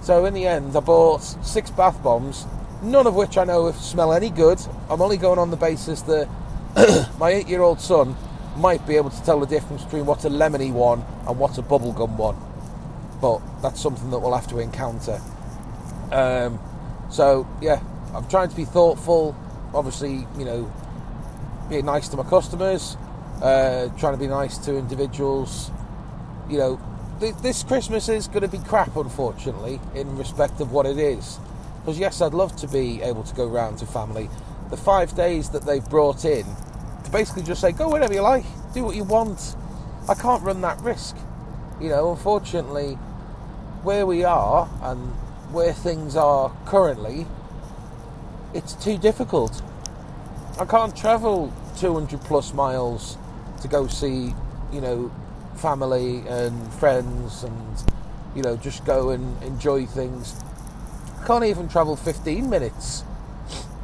So 0.02 0.24
in 0.24 0.34
the 0.34 0.46
end, 0.46 0.76
I 0.76 0.80
bought 0.80 1.22
six 1.22 1.70
bath 1.70 2.02
bombs, 2.02 2.46
none 2.82 3.06
of 3.06 3.14
which 3.14 3.36
I 3.36 3.44
know 3.44 3.68
if 3.68 3.76
smell 3.76 4.12
any 4.12 4.30
good. 4.30 4.60
I'm 4.88 5.02
only 5.02 5.16
going 5.18 5.38
on 5.38 5.50
the 5.50 5.56
basis 5.56 6.02
that 6.02 6.28
my 7.18 7.30
eight 7.30 7.48
year 7.48 7.62
old 7.62 7.80
son 7.80 8.14
might 8.56 8.86
be 8.86 8.96
able 8.96 9.10
to 9.10 9.22
tell 9.24 9.40
the 9.40 9.46
difference 9.46 9.82
between 9.82 10.06
what's 10.06 10.24
a 10.24 10.28
lemony 10.28 10.72
one 10.72 11.04
and 11.26 11.38
what's 11.38 11.58
a 11.58 11.62
bubblegum 11.62 12.16
one. 12.16 12.36
But 13.20 13.40
that's 13.62 13.80
something 13.80 14.10
that 14.10 14.18
we'll 14.20 14.34
have 14.34 14.46
to 14.48 14.58
encounter. 14.58 15.20
Um, 16.12 16.60
so 17.10 17.48
yeah, 17.60 17.82
I'm 18.14 18.28
trying 18.28 18.48
to 18.50 18.56
be 18.56 18.64
thoughtful. 18.64 19.36
Obviously, 19.74 20.26
you 20.38 20.44
know, 20.44 20.72
being 21.68 21.84
nice 21.84 22.08
to 22.08 22.16
my 22.16 22.22
customers, 22.22 22.96
uh, 23.42 23.88
trying 23.98 24.14
to 24.14 24.18
be 24.18 24.28
nice 24.28 24.56
to 24.58 24.76
individuals. 24.76 25.72
You 26.48 26.58
know, 26.58 26.80
th- 27.18 27.36
this 27.36 27.64
Christmas 27.64 28.08
is 28.08 28.28
going 28.28 28.42
to 28.42 28.48
be 28.48 28.58
crap, 28.58 28.94
unfortunately, 28.96 29.80
in 29.96 30.16
respect 30.16 30.60
of 30.60 30.70
what 30.70 30.86
it 30.86 30.98
is. 30.98 31.40
Because 31.80 31.98
yes, 31.98 32.20
I'd 32.20 32.34
love 32.34 32.54
to 32.56 32.68
be 32.68 33.02
able 33.02 33.24
to 33.24 33.34
go 33.34 33.48
round 33.48 33.78
to 33.78 33.86
family. 33.86 34.30
The 34.70 34.76
five 34.76 35.16
days 35.16 35.50
that 35.50 35.64
they've 35.64 35.84
brought 35.88 36.24
in 36.24 36.46
to 37.08 37.12
basically 37.12 37.42
just 37.42 37.60
say, 37.60 37.72
go 37.72 37.88
wherever 37.88 38.12
you 38.12 38.20
like, 38.20 38.44
do 38.74 38.84
what 38.84 38.94
you 38.94 39.04
want. 39.04 39.56
I 40.08 40.14
can't 40.14 40.42
run 40.42 40.60
that 40.60 40.80
risk. 40.82 41.16
You 41.80 41.88
know, 41.88 42.12
unfortunately, 42.12 42.94
where 43.82 44.04
we 44.04 44.24
are 44.24 44.68
and 44.82 45.12
where 45.52 45.72
things 45.72 46.16
are 46.16 46.52
currently, 46.66 47.26
it's 48.52 48.74
too 48.74 48.98
difficult. 48.98 49.62
I 50.58 50.64
can't 50.64 50.94
travel 50.94 51.52
200 51.78 52.20
plus 52.22 52.52
miles 52.52 53.16
to 53.62 53.68
go 53.68 53.86
see, 53.86 54.34
you 54.72 54.80
know, 54.80 55.10
family 55.56 56.26
and 56.28 56.72
friends 56.74 57.42
and, 57.44 57.84
you 58.34 58.42
know, 58.42 58.56
just 58.56 58.84
go 58.84 59.10
and 59.10 59.42
enjoy 59.42 59.86
things. 59.86 60.34
I 61.20 61.26
can't 61.26 61.44
even 61.44 61.68
travel 61.68 61.96
15 61.96 62.50
minutes 62.50 63.04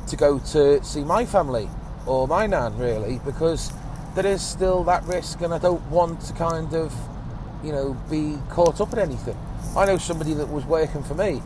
to 0.09 0.16
go 0.16 0.38
to 0.38 0.83
see 0.85 1.04
my 1.04 1.25
family 1.25 1.69
or 2.06 2.28
my 2.28 2.46
nan, 2.46 2.76
really, 2.78 3.20
because 3.25 3.73
there 4.14 4.26
is 4.26 4.42
still 4.42 4.84
that 4.84 5.04
risk 5.04 5.40
and 5.40 5.52
I 5.52 5.58
don't 5.58 5.84
want 5.90 6.20
to 6.23 6.32
kind 6.34 6.75
of, 6.75 6.94
you 7.62 7.73
know, 7.73 7.94
be 8.11 8.38
caught 8.50 8.80
up 8.80 8.92
in 8.92 8.99
anything. 8.99 9.37
I 9.76 9.87
know 9.87 9.99
somebody 9.99 10.34
that 10.34 10.49
was 10.49 10.64
working 10.64 11.02
for 11.02 11.14
me 11.14 11.42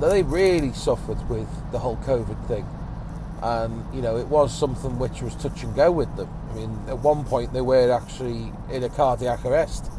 that 0.00 0.10
they 0.10 0.22
really 0.22 0.72
suffered 0.72 1.28
with 1.28 1.48
the 1.72 1.78
whole 1.78 1.96
COVID 1.98 2.46
thing. 2.48 2.66
And, 3.42 3.82
you 3.94 4.02
know, 4.02 4.16
it 4.18 4.28
was 4.28 4.56
something 4.56 4.98
which 4.98 5.22
was 5.22 5.34
touch 5.36 5.62
and 5.62 5.74
go 5.74 5.90
with 5.90 6.14
them. 6.16 6.28
I 6.50 6.54
mean, 6.54 6.78
at 6.88 6.98
one 6.98 7.24
point 7.24 7.52
they 7.52 7.60
were 7.60 7.90
actually 7.90 8.52
in 8.70 8.84
a 8.84 8.88
cardiac 8.88 9.44
arrest. 9.44 9.90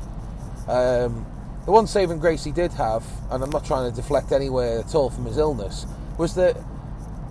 Um, 0.67 1.25
the 1.65 1.72
one 1.72 1.88
saving 1.88 2.19
grace 2.19 2.43
he 2.43 2.51
did 2.51 2.72
have, 2.74 3.05
and 3.31 3.43
I'm 3.43 3.50
not 3.50 3.65
trying 3.65 3.89
to 3.89 3.95
deflect 3.95 4.31
anywhere 4.31 4.79
at 4.79 4.93
all 4.95 5.10
from 5.10 5.25
his 5.25 5.38
illness, 5.38 5.86
was 6.17 6.36
that 6.36 6.57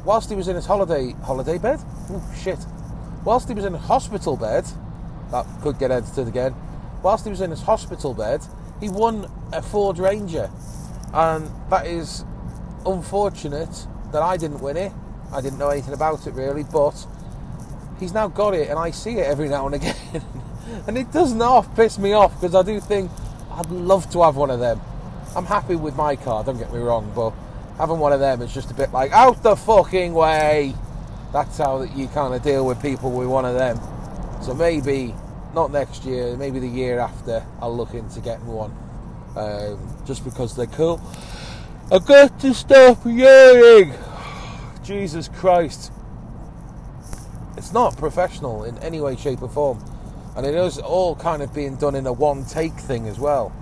whilst 0.04 0.30
he 0.30 0.37
was 0.37 0.49
in 0.49 0.56
his 0.56 0.66
holiday 0.66 1.12
holiday 1.25 1.59
bed, 1.59 1.80
oh 2.11 2.35
shit, 2.37 2.59
whilst 3.25 3.49
he 3.49 3.54
was 3.54 3.64
in 3.64 3.75
a 3.75 3.78
hospital 3.78 4.37
bed, 4.37 4.64
that 5.30 5.47
could 5.62 5.78
get 5.78 5.90
edited 5.90 6.28
again. 6.28 6.54
Whilst 7.02 7.25
he 7.25 7.30
was 7.30 7.40
in 7.40 7.50
his 7.50 7.62
hospital 7.62 8.14
bed, 8.14 8.42
he 8.80 8.88
won 8.88 9.30
a 9.52 9.62
Ford 9.62 9.99
Ranger, 9.99 10.50
and 11.12 11.50
that 11.71 11.87
is 11.87 12.25
unfortunate 12.87 13.87
that 14.12 14.23
I 14.23 14.37
didn't 14.37 14.61
win 14.61 14.76
it. 14.76 14.92
I 15.32 15.40
didn't 15.40 15.59
know 15.59 15.71
anything 15.71 15.94
about 15.94 16.26
it 16.26 16.35
really, 16.35 16.64
but 16.64 17.06
he's 17.99 18.12
now 18.12 18.28
got 18.28 18.54
it, 18.54 18.68
and 18.68 18.78
I 18.78 18.90
see 18.90 19.18
it 19.18 19.26
every 19.26 19.49
now 19.56 19.66
and 19.66 19.75
again, 19.75 19.97
and 20.87 20.99
it 20.99 21.11
does 21.12 21.32
not 21.32 21.75
piss 21.75 21.99
me 21.99 22.12
off 22.12 22.35
because 22.40 22.54
I 22.54 22.62
do 22.62 22.80
think 22.80 23.11
I'd 23.50 23.71
love 23.71 24.11
to 24.11 24.23
have 24.23 24.37
one 24.37 24.50
of 24.50 24.61
them. 24.61 24.80
I'm 25.35 25.47
happy 25.47 25.76
with 25.76 25.97
my 25.97 26.16
car, 26.16 26.44
don't 26.44 26.59
get 26.59 26.73
me 26.73 26.78
wrong, 26.78 27.11
but 27.14 27.32
having 27.78 27.98
one 27.98 28.12
of 28.12 28.20
them 28.20 28.42
is 28.42 28.52
just 28.52 28.70
a 28.70 28.74
bit 28.74 28.92
like 28.92 29.12
out 29.12 29.42
the 29.42 29.56
fucking 29.56 30.14
way. 30.14 30.74
That's 31.32 31.58
how 31.58 31.78
that 31.78 31.96
you 31.96 32.08
kind 32.08 32.34
of 32.34 32.42
deal 32.42 32.66
with 32.66 32.80
people 32.82 33.10
with 33.10 33.28
one 33.28 33.44
of 33.44 33.54
them. 33.54 33.80
So 34.42 34.54
maybe 34.54 35.14
not 35.54 35.70
next 35.70 36.04
year, 36.04 36.36
maybe 36.36 36.58
the 36.58 36.68
year 36.68 36.98
after, 36.98 37.44
I'll 37.60 37.76
look 37.76 37.94
into 37.94 38.20
getting 38.20 38.46
one, 38.46 38.74
um, 39.36 39.78
just 40.04 40.24
because 40.24 40.56
they're 40.56 40.66
cool. 40.66 41.00
I 41.90 41.98
got 41.98 42.38
to 42.40 42.54
stop 42.54 43.04
yelling. 43.04 43.92
Jesus 44.82 45.28
Christ. 45.28 45.92
It's 47.56 47.72
not 47.72 47.96
professional 47.96 48.64
in 48.64 48.78
any 48.78 49.00
way, 49.00 49.16
shape, 49.16 49.42
or 49.42 49.48
form. 49.48 49.84
And 50.36 50.46
it 50.46 50.54
is 50.54 50.78
all 50.78 51.14
kind 51.14 51.42
of 51.42 51.54
being 51.54 51.76
done 51.76 51.94
in 51.94 52.06
a 52.06 52.12
one 52.12 52.44
take 52.44 52.72
thing 52.72 53.06
as 53.06 53.18
well. 53.18 53.52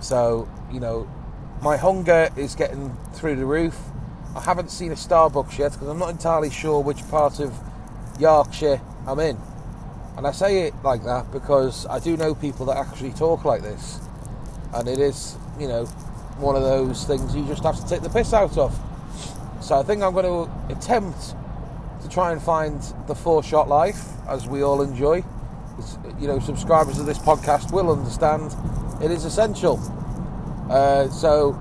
So, 0.00 0.48
you 0.72 0.80
know, 0.80 1.08
my 1.62 1.76
hunger 1.76 2.30
is 2.36 2.54
getting 2.54 2.96
through 3.20 3.36
the 3.36 3.44
roof. 3.44 3.78
I 4.34 4.40
haven't 4.40 4.70
seen 4.70 4.92
a 4.92 4.94
Starbucks 4.94 5.58
yet 5.58 5.72
because 5.72 5.88
I'm 5.88 5.98
not 5.98 6.08
entirely 6.08 6.48
sure 6.48 6.80
which 6.80 7.06
part 7.10 7.38
of 7.38 7.54
Yorkshire 8.18 8.80
I'm 9.06 9.20
in. 9.20 9.38
And 10.16 10.26
I 10.26 10.32
say 10.32 10.62
it 10.62 10.74
like 10.82 11.04
that 11.04 11.30
because 11.30 11.86
I 11.86 11.98
do 11.98 12.16
know 12.16 12.34
people 12.34 12.64
that 12.66 12.78
actually 12.78 13.12
talk 13.12 13.44
like 13.44 13.60
this. 13.60 14.00
And 14.72 14.88
it 14.88 14.98
is, 14.98 15.36
you 15.58 15.68
know, 15.68 15.84
one 16.38 16.56
of 16.56 16.62
those 16.62 17.04
things 17.04 17.36
you 17.36 17.44
just 17.46 17.62
have 17.62 17.76
to 17.76 17.86
take 17.86 18.00
the 18.00 18.08
piss 18.08 18.32
out 18.32 18.56
of. 18.56 18.78
So 19.60 19.78
I 19.78 19.82
think 19.82 20.02
I'm 20.02 20.14
going 20.14 20.24
to 20.24 20.74
attempt 20.74 21.34
to 22.02 22.08
try 22.08 22.32
and 22.32 22.40
find 22.40 22.80
the 23.06 23.14
four 23.14 23.42
shot 23.42 23.68
life 23.68 24.02
as 24.28 24.46
we 24.48 24.62
all 24.62 24.80
enjoy. 24.80 25.22
you 26.18 26.26
know, 26.26 26.38
subscribers 26.38 26.98
of 26.98 27.04
this 27.04 27.18
podcast 27.18 27.70
will 27.72 27.90
understand 27.90 28.54
It 29.02 29.10
is 29.10 29.26
essential. 29.26 29.78
Uh, 30.70 31.08
so 31.08 31.58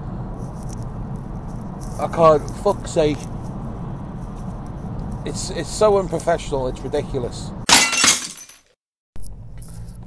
I 1.99 2.07
can't. 2.07 2.49
Fuck's 2.63 2.91
sake. 2.91 3.17
It's 5.25 5.49
it's 5.49 5.69
so 5.69 5.97
unprofessional. 5.97 6.67
It's 6.69 6.79
ridiculous. 6.79 7.51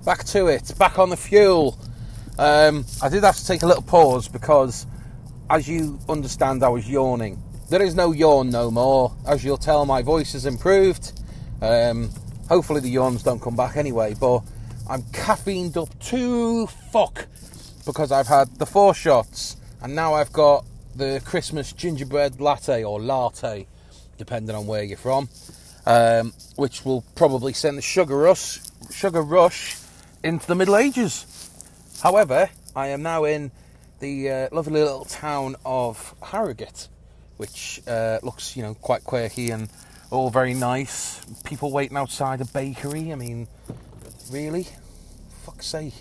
Back 0.04 0.24
to 0.24 0.46
it. 0.46 0.72
Back 0.78 0.98
on 0.98 1.10
the 1.10 1.16
fuel. 1.16 1.78
Um, 2.38 2.86
I 3.02 3.10
did 3.10 3.24
have 3.24 3.36
to 3.36 3.46
take 3.46 3.62
a 3.62 3.66
little 3.66 3.82
pause 3.82 4.26
because, 4.26 4.86
as 5.50 5.68
you 5.68 5.98
understand, 6.08 6.64
I 6.64 6.70
was 6.70 6.88
yawning. 6.88 7.42
There 7.68 7.82
is 7.82 7.94
no 7.94 8.12
yawn 8.12 8.48
no 8.48 8.70
more. 8.70 9.14
As 9.26 9.44
you'll 9.44 9.58
tell, 9.58 9.84
my 9.84 10.00
voice 10.00 10.32
has 10.32 10.46
improved. 10.46 11.20
Um, 11.60 12.10
hopefully, 12.48 12.80
the 12.80 12.88
yawns 12.88 13.22
don't 13.22 13.40
come 13.40 13.54
back 13.54 13.76
anyway. 13.76 14.14
But 14.18 14.40
I'm 14.88 15.02
caffeined 15.12 15.76
up 15.76 15.96
to 16.04 16.66
fuck 16.66 17.26
because 17.84 18.10
I've 18.10 18.28
had 18.28 18.58
the 18.58 18.66
four 18.66 18.94
shots 18.94 19.56
and 19.82 19.94
now 19.94 20.14
I've 20.14 20.32
got 20.32 20.64
the 20.94 21.22
Christmas 21.24 21.72
gingerbread 21.72 22.40
latte 22.40 22.84
or 22.84 23.00
latte, 23.00 23.66
depending 24.18 24.54
on 24.54 24.66
where 24.66 24.82
you're 24.82 24.96
from, 24.96 25.28
um, 25.86 26.32
which 26.56 26.84
will 26.84 27.02
probably 27.14 27.52
send 27.52 27.78
the 27.78 27.82
sugar 27.82 28.16
rush, 28.16 28.60
sugar 28.90 29.22
rush 29.22 29.76
into 30.22 30.46
the 30.46 30.54
Middle 30.54 30.76
Ages. 30.76 31.26
However, 32.02 32.50
I 32.74 32.88
am 32.88 33.02
now 33.02 33.24
in 33.24 33.50
the 34.00 34.30
uh, 34.30 34.48
lovely 34.52 34.80
little 34.80 35.04
town 35.04 35.56
of 35.64 36.14
Harrogate, 36.22 36.88
which 37.36 37.80
uh, 37.86 38.18
looks, 38.22 38.56
you 38.56 38.62
know, 38.62 38.74
quite 38.74 39.04
quirky 39.04 39.50
and 39.50 39.68
all 40.10 40.30
very 40.30 40.54
nice. 40.54 41.24
People 41.44 41.72
waiting 41.72 41.96
outside 41.96 42.40
a 42.40 42.44
bakery. 42.44 43.12
I 43.12 43.14
mean, 43.14 43.48
really? 44.30 44.66
Fuck's 45.44 45.66
sake. 45.66 45.94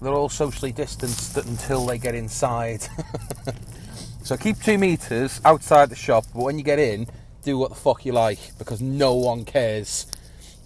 They're 0.00 0.12
all 0.14 0.28
socially 0.28 0.70
distanced 0.72 1.36
until 1.36 1.84
they 1.84 1.98
get 1.98 2.14
inside. 2.14 2.86
so 4.28 4.36
keep 4.36 4.60
two 4.60 4.76
meters 4.76 5.40
outside 5.42 5.88
the 5.88 5.96
shop, 5.96 6.26
but 6.34 6.42
when 6.42 6.58
you 6.58 6.62
get 6.62 6.78
in, 6.78 7.06
do 7.44 7.56
what 7.56 7.70
the 7.70 7.74
fuck 7.74 8.04
you 8.04 8.12
like 8.12 8.38
because 8.58 8.82
no 8.82 9.14
one 9.14 9.42
cares. 9.46 10.06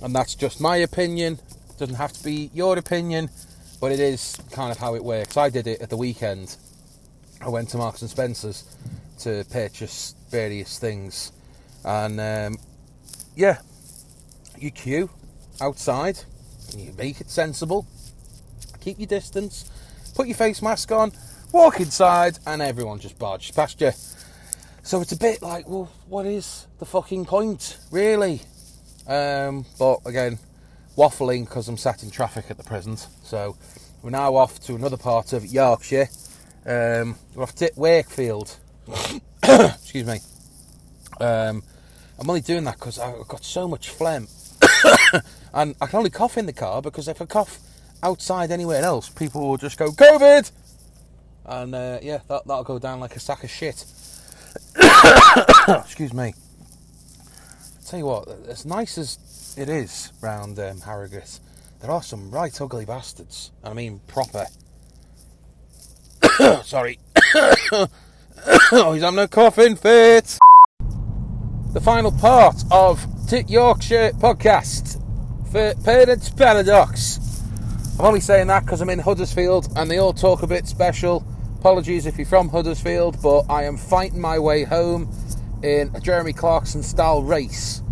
And 0.03 0.13
that's 0.13 0.35
just 0.35 0.61
my 0.61 0.79
opinion. 0.79 1.39
Doesn't 1.79 1.95
have 1.95 2.13
to 2.13 2.25
be 2.25 2.51
your 2.53 2.77
opinion, 2.77 3.31
but 3.81 3.93
it 3.93 4.01
is 4.01 4.37
kind 4.51 4.73
of 4.73 4.79
how 4.79 4.97
it 4.97 5.05
works. 5.05 5.37
I 5.37 5.49
did 5.49 5.69
it 5.69 5.81
at 5.81 5.91
the 5.91 5.97
weekend. 5.97 6.57
I 7.41 7.51
went 7.51 7.69
to 7.69 7.77
Marks 7.77 8.03
and 8.03 8.11
Spencers 8.11 8.65
to 9.21 9.45
purchase 9.53 10.17
various 10.29 10.81
things, 10.81 11.31
and 11.85 12.21
um, 12.21 12.59
yeah, 13.37 13.59
you 14.59 14.73
queue 14.73 15.09
outside, 15.61 16.19
you 16.77 16.93
make 16.99 17.21
it 17.21 17.31
sensible. 17.31 17.87
Keep 18.81 18.99
your 18.99 19.07
distance, 19.07 19.71
put 20.17 20.27
your 20.27 20.37
face 20.37 20.63
mask 20.63 20.91
on, 20.91 21.13
walk 21.53 21.81
inside, 21.81 22.39
and 22.47 22.63
everyone 22.63 22.99
just 22.99 23.19
barges 23.19 23.51
past 23.51 23.81
you. 23.81 23.93
So 24.83 25.01
it's 25.01 25.13
a 25.13 25.17
bit 25.17 25.43
like, 25.43 25.69
well, 25.69 25.91
what 26.09 26.27
is 26.27 26.67
the 26.79 26.87
fucking 26.87 27.27
point, 27.27 27.79
really? 27.91 28.41
Um, 29.07 29.65
but 29.79 29.99
again, 30.07 30.39
waffling 30.97 31.45
because 31.45 31.69
I'm 31.69 31.77
sat 31.77 32.03
in 32.03 32.11
traffic 32.11 32.47
at 32.51 32.57
the 32.57 32.65
present. 32.65 33.07
So 33.23 33.57
we're 34.03 34.11
now 34.11 34.35
off 34.35 34.61
to 34.61 34.75
another 34.75 34.97
part 34.97 35.33
of 35.33 35.47
Yorkshire. 35.47 36.09
Um, 36.67 37.17
we're 37.35 37.45
off 37.45 37.55
to 37.57 37.71
Wakefield. 37.77 38.57
Excuse 39.43 40.07
me. 40.07 40.19
Um, 41.21 41.63
I'm 42.19 42.29
only 42.29 42.41
doing 42.41 42.65
that 42.65 42.79
because 42.79 42.99
I've 42.99 43.29
got 43.29 43.45
so 43.45 43.69
much 43.69 43.91
phlegm. 43.91 44.27
and 45.55 45.75
I 45.81 45.87
can 45.87 45.99
only 45.99 46.11
cough 46.11 46.39
in 46.39 46.47
the 46.47 46.53
car 46.53 46.83
because 46.83 47.09
if 47.09 47.21
I 47.21 47.27
cough 47.27 47.59
outside 48.03 48.51
anywhere 48.51 48.83
else, 48.83 49.09
people 49.09 49.49
will 49.49 49.57
just 49.57 49.79
go, 49.79 49.91
COVID! 49.91 50.51
And 51.45 51.75
uh, 51.75 51.99
yeah, 52.03 52.21
that, 52.29 52.47
that'll 52.47 52.65
go 52.65 52.79
down 52.79 53.01
like 53.01 53.17
a 53.17 53.21
sack 53.21 53.45
of 53.45 53.51
shit. 53.51 53.85
Excuse 55.69 56.13
me. 56.13 56.35
tell 57.87 57.99
you 57.99 58.07
what, 58.07 58.29
as 58.49 58.65
nice 58.65 58.99
as 58.99 59.55
it 59.57 59.69
is 59.69 60.13
round 60.21 60.59
um, 60.59 60.81
Harrogate, 60.81 61.41
there 61.81 61.91
are 61.91 62.03
some 62.03 62.31
right 62.31 62.59
ugly 62.61 62.85
bastards. 62.85 63.51
I 63.65 63.73
mean, 63.73 64.01
proper. 64.07 64.47
Sorry. 66.63 66.99
oh, 68.73 68.93
he's 68.93 69.03
having 69.03 69.19
a 69.19 69.29
coughing 69.29 69.77
fit. 69.77 70.39
The 71.73 71.81
final 71.81 72.13
part 72.13 72.63
of 72.71 73.05
Tit 73.29 73.51
Yorkshire 73.51 74.13
podcast 74.17 75.03
for 75.51 75.75
Parents 75.83 76.31
Paradox. 76.31 77.19
I'm 77.99 78.07
only 78.07 78.21
saying 78.21 78.47
that 78.49 78.65
because 78.65 78.81
I'm 78.81 78.91
in 78.91 78.99
Huddersfield 78.99 79.69
and 79.77 79.91
they 79.91 79.99
all 79.99 80.13
talk 80.13 80.43
a 80.43 80.47
bit 80.47 80.67
special. 80.67 81.25
Apologies 81.63 82.07
if 82.07 82.19
you're 82.19 82.27
from 82.27 82.49
Huddersfield, 82.49 83.23
but 83.23 83.45
I 83.49 83.63
am 83.63 83.77
fighting 83.77 84.21
my 84.21 84.37
way 84.37 84.65
home 84.65 85.09
in 85.63 85.95
a 85.95 86.01
Jeremy 86.01 86.33
Clarkson 86.33 86.83
style 86.83 87.23
race. 87.23 87.83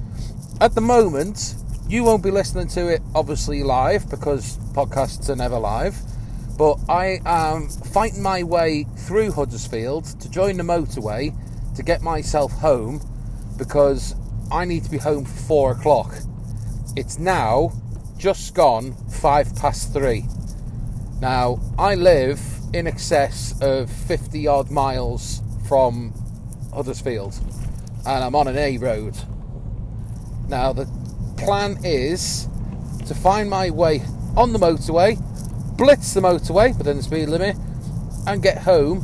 At 0.61 0.75
the 0.75 0.81
moment, 0.81 1.55
you 1.89 2.03
won't 2.03 2.25
be 2.25 2.33
listening 2.33 2.67
to 2.67 2.89
it 2.89 3.01
obviously 3.15 3.63
live 3.63 4.11
because 4.11 4.59
podcasts 4.75 5.29
are 5.29 5.37
never 5.37 5.57
live. 5.57 5.97
But 6.59 6.81
I 6.89 7.21
am 7.25 7.69
fighting 7.69 8.21
my 8.21 8.43
way 8.43 8.87
through 9.07 9.31
Huddersfield 9.31 10.05
to 10.21 10.29
join 10.29 10.57
the 10.57 10.65
motorway 10.65 11.33
to 11.77 11.85
get 11.85 12.03
myself 12.03 12.51
home 12.51 13.01
because 13.57 14.17
I 14.51 14.65
need 14.65 14.83
to 14.83 14.91
be 14.91 14.99
home 14.99 15.25
for 15.25 15.43
four 15.43 15.71
o'clock. 15.71 16.17
It's 16.97 17.21
now 17.21 17.71
just 18.19 18.53
gone 18.53 18.97
five 19.11 19.55
past 19.55 19.93
three. 19.93 20.25
Now, 21.21 21.61
I 21.79 21.95
live 21.95 22.60
in 22.73 22.87
excess 22.87 23.55
of 23.61 23.91
50 23.91 24.47
odd 24.47 24.71
miles 24.71 25.43
from 25.67 26.13
Huddersfield 26.73 27.39
and 28.07 28.25
I'm 28.25 28.35
on 28.35 28.49
an 28.49 28.57
A 28.57 28.79
road. 28.79 29.17
Now, 30.49 30.73
the 30.73 30.87
plan 31.37 31.79
is 31.85 32.49
to 33.07 33.15
find 33.15 33.51
my 33.51 33.71
way 33.71 34.03
on 34.37 34.53
the 34.53 34.59
motorway, 34.59 35.19
blitz 35.77 36.15
the 36.15 36.21
motorway 36.21 36.77
within 36.77 36.97
the 36.97 37.03
speed 37.03 37.29
limit, 37.29 37.57
and 38.27 38.43
get 38.43 38.59
home 38.59 38.99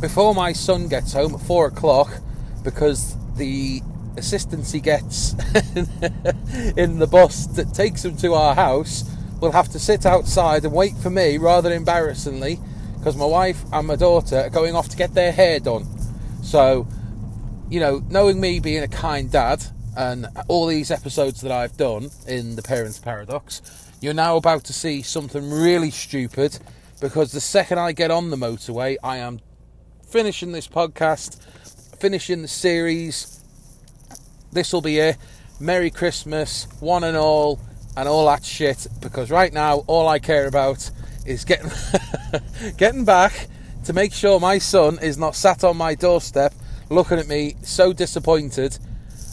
before 0.00 0.34
my 0.34 0.52
son 0.52 0.88
gets 0.88 1.12
home 1.12 1.34
at 1.34 1.40
four 1.40 1.66
o'clock 1.66 2.20
because 2.62 3.16
the 3.36 3.80
assistance 4.16 4.72
he 4.72 4.80
gets 4.80 5.32
in 6.76 6.98
the 6.98 7.08
bus 7.10 7.46
that 7.46 7.72
takes 7.72 8.04
him 8.04 8.16
to 8.16 8.34
our 8.34 8.54
house 8.54 9.04
will 9.40 9.52
have 9.52 9.68
to 9.68 9.78
sit 9.78 10.04
outside 10.04 10.64
and 10.64 10.72
wait 10.72 10.96
for 10.96 11.10
me 11.10 11.38
rather 11.38 11.72
embarrassingly 11.72 12.58
because 13.08 13.18
my 13.18 13.24
wife 13.24 13.64
and 13.72 13.86
my 13.86 13.96
daughter 13.96 14.36
are 14.40 14.50
going 14.50 14.74
off 14.74 14.90
to 14.90 14.94
get 14.94 15.14
their 15.14 15.32
hair 15.32 15.58
done. 15.58 15.86
So, 16.42 16.86
you 17.70 17.80
know, 17.80 18.02
knowing 18.10 18.38
me 18.38 18.60
being 18.60 18.82
a 18.82 18.88
kind 18.88 19.32
dad 19.32 19.64
and 19.96 20.26
all 20.46 20.66
these 20.66 20.90
episodes 20.90 21.40
that 21.40 21.50
I've 21.50 21.74
done 21.78 22.10
in 22.26 22.54
the 22.54 22.60
Parents 22.60 22.98
Paradox, 22.98 23.90
you're 24.02 24.12
now 24.12 24.36
about 24.36 24.64
to 24.64 24.74
see 24.74 25.00
something 25.00 25.50
really 25.50 25.90
stupid 25.90 26.58
because 27.00 27.32
the 27.32 27.40
second 27.40 27.78
I 27.78 27.92
get 27.92 28.10
on 28.10 28.28
the 28.28 28.36
motorway, 28.36 28.96
I 29.02 29.16
am 29.16 29.40
finishing 30.06 30.52
this 30.52 30.68
podcast, 30.68 31.42
finishing 31.98 32.42
the 32.42 32.48
series, 32.48 33.42
this 34.52 34.70
will 34.70 34.82
be 34.82 34.98
it. 34.98 35.16
Merry 35.58 35.90
Christmas, 35.90 36.68
one 36.80 37.04
and 37.04 37.16
all, 37.16 37.58
and 37.96 38.06
all 38.06 38.26
that 38.26 38.44
shit. 38.44 38.86
Because 39.00 39.30
right 39.30 39.54
now, 39.54 39.78
all 39.86 40.08
I 40.08 40.18
care 40.18 40.46
about 40.46 40.90
is 41.26 41.44
getting 41.44 41.70
getting 42.76 43.04
back 43.04 43.48
to 43.84 43.92
make 43.92 44.12
sure 44.12 44.40
my 44.40 44.58
son 44.58 44.98
is 45.00 45.18
not 45.18 45.34
sat 45.34 45.64
on 45.64 45.76
my 45.76 45.94
doorstep 45.94 46.52
looking 46.90 47.18
at 47.18 47.26
me 47.26 47.54
so 47.62 47.92
disappointed 47.92 48.78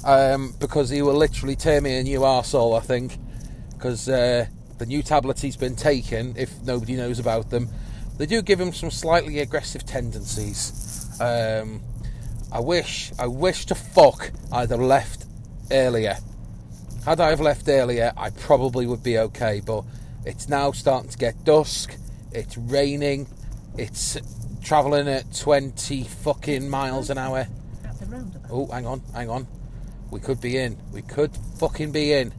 um, 0.06 0.54
because 0.60 0.90
he 0.90 1.02
will 1.02 1.16
literally 1.16 1.56
tear 1.56 1.82
me 1.82 1.98
a 1.98 2.04
new 2.04 2.20
arsehole, 2.20 2.78
I 2.78 2.82
think. 2.82 3.18
Because 3.72 4.08
uh, 4.08 4.46
the 4.78 4.86
new 4.86 5.02
tablets 5.02 5.42
he's 5.42 5.58
been 5.58 5.76
taking, 5.76 6.36
if 6.38 6.62
nobody 6.62 6.96
knows 6.96 7.20
about 7.20 7.50
them, 7.50 7.70
they 8.18 8.26
do 8.26 8.42
give 8.42 8.60
him 8.60 8.72
some 8.72 8.92
slightly 8.92 9.40
aggressive 9.40 9.86
tendencies. 9.86 11.10
Um, 11.20 11.82
I 12.52 12.60
wish, 12.60 13.12
I 13.20 13.28
wish 13.28 13.66
to 13.66 13.76
fuck 13.76 14.32
I'd 14.52 14.70
have 14.70 14.80
left 14.80 15.26
earlier. 15.72 16.18
Had 17.04 17.20
I 17.20 17.30
have 17.30 17.42
left 17.42 17.68
earlier, 17.68 18.14
I 18.16 18.30
probably 18.30 18.88
would 18.88 19.04
be 19.04 19.18
okay, 19.18 19.62
but 19.66 19.84
it's 20.26 20.50
now 20.50 20.72
starting 20.72 21.10
to 21.10 21.18
get 21.18 21.44
dusk, 21.44 21.96
it's 22.32 22.58
raining, 22.58 23.28
it's 23.78 24.18
travelling 24.64 25.08
at 25.08 25.34
20 25.36 26.04
fucking 26.04 26.70
miles 26.70 27.10
an 27.10 27.18
hour. 27.18 27.48
Oh, 28.50 28.66
hang 28.68 28.86
on, 28.86 29.02
hang 29.14 29.30
on. 29.30 29.48
We 30.12 30.20
could 30.20 30.42
be 30.42 30.58
in. 30.58 30.78
We 30.92 31.02
could 31.02 31.32
fucking 31.60 31.92
be 31.92 32.14
in. 32.14 32.34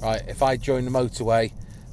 Right, 0.00 0.22
if 0.28 0.42
I 0.42 0.56
join 0.56 0.84
the 0.84 0.90
motorway, 0.90 1.52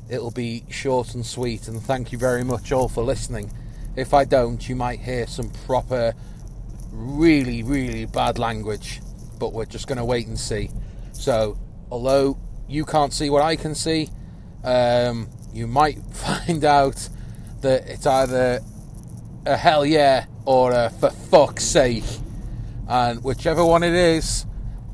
it'll 0.10 0.32
be 0.32 0.64
short 0.70 1.16
and 1.16 1.26
sweet, 1.26 1.68
and 1.68 1.82
thank 1.82 2.12
you 2.12 2.18
very 2.18 2.44
much 2.44 2.72
all 2.72 2.88
for 2.88 3.04
listening. 3.04 3.52
If 3.96 4.14
I 4.14 4.26
don't, 4.26 4.68
you 4.68 4.76
might 4.76 5.00
hear 5.00 5.26
some 5.28 5.50
proper 5.66 6.14
really, 6.92 7.64
really 7.64 8.06
bad 8.06 8.38
language, 8.38 9.02
but 9.40 9.54
we're 9.54 9.66
just 9.66 9.88
going 9.88 9.98
to 9.98 10.06
wait 10.06 10.28
and 10.28 10.40
see. 10.40 10.70
So, 11.14 11.58
although 11.90 12.38
you 12.68 12.86
can't 12.86 13.14
see 13.14 13.30
what 13.30 13.42
I 13.42 13.56
can 13.56 13.74
see, 13.74 14.10
um, 14.66 15.30
you 15.54 15.68
might 15.68 16.00
find 16.14 16.66
out 16.66 17.08
that 17.62 17.88
it's 17.88 18.06
either 18.06 18.60
a 19.46 19.56
hell 19.56 19.86
yeah 19.86 20.26
or 20.46 20.72
a 20.72 20.90
for 20.90 21.10
fuck's 21.10 21.64
sake. 21.64 22.04
And 22.88 23.24
whichever 23.24 23.66
one 23.66 23.84
it 23.84 23.94
is, 23.94 24.46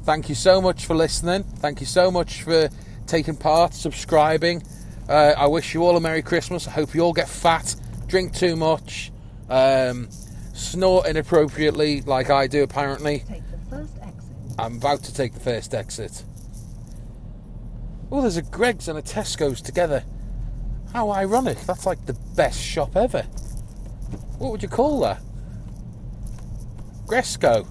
thank 0.03 0.29
you 0.29 0.35
so 0.35 0.61
much 0.61 0.85
for 0.85 0.95
listening. 0.95 1.43
Thank 1.43 1.79
you 1.79 1.85
so 1.85 2.11
much 2.11 2.43
for 2.43 2.69
taking 3.07 3.35
part, 3.35 3.73
subscribing. 3.73 4.63
Uh, 5.09 5.33
I 5.37 5.47
wish 5.47 5.73
you 5.73 5.83
all 5.83 5.97
a 5.97 5.99
Merry 5.99 6.21
Christmas. 6.21 6.67
I 6.67 6.71
hope 6.71 6.93
you 6.95 7.01
all 7.01 7.13
get 7.13 7.27
fat, 7.27 7.75
drink 8.07 8.33
too 8.33 8.55
much, 8.55 9.11
um, 9.49 10.09
snort 10.53 11.07
inappropriately 11.07 12.01
like 12.01 12.29
I 12.29 12.47
do 12.47 12.63
apparently. 12.63 13.19
Take 13.27 13.51
the 13.51 13.57
first 13.69 13.93
exit. 14.01 14.55
I'm 14.57 14.77
about 14.77 15.03
to 15.03 15.13
take 15.13 15.33
the 15.33 15.39
first 15.39 15.73
exit. 15.73 16.23
Oh, 18.13 18.19
there's 18.19 18.35
a 18.35 18.41
Greggs 18.41 18.89
and 18.89 18.99
a 18.99 19.01
Tesco's 19.01 19.61
together. 19.61 20.03
How 20.91 21.11
ironic. 21.11 21.59
That's 21.61 21.85
like 21.85 22.05
the 22.05 22.17
best 22.35 22.59
shop 22.59 22.97
ever. 22.97 23.21
What 24.37 24.51
would 24.51 24.61
you 24.61 24.67
call 24.67 24.99
that? 25.01 25.21
Gresco. 27.05 27.65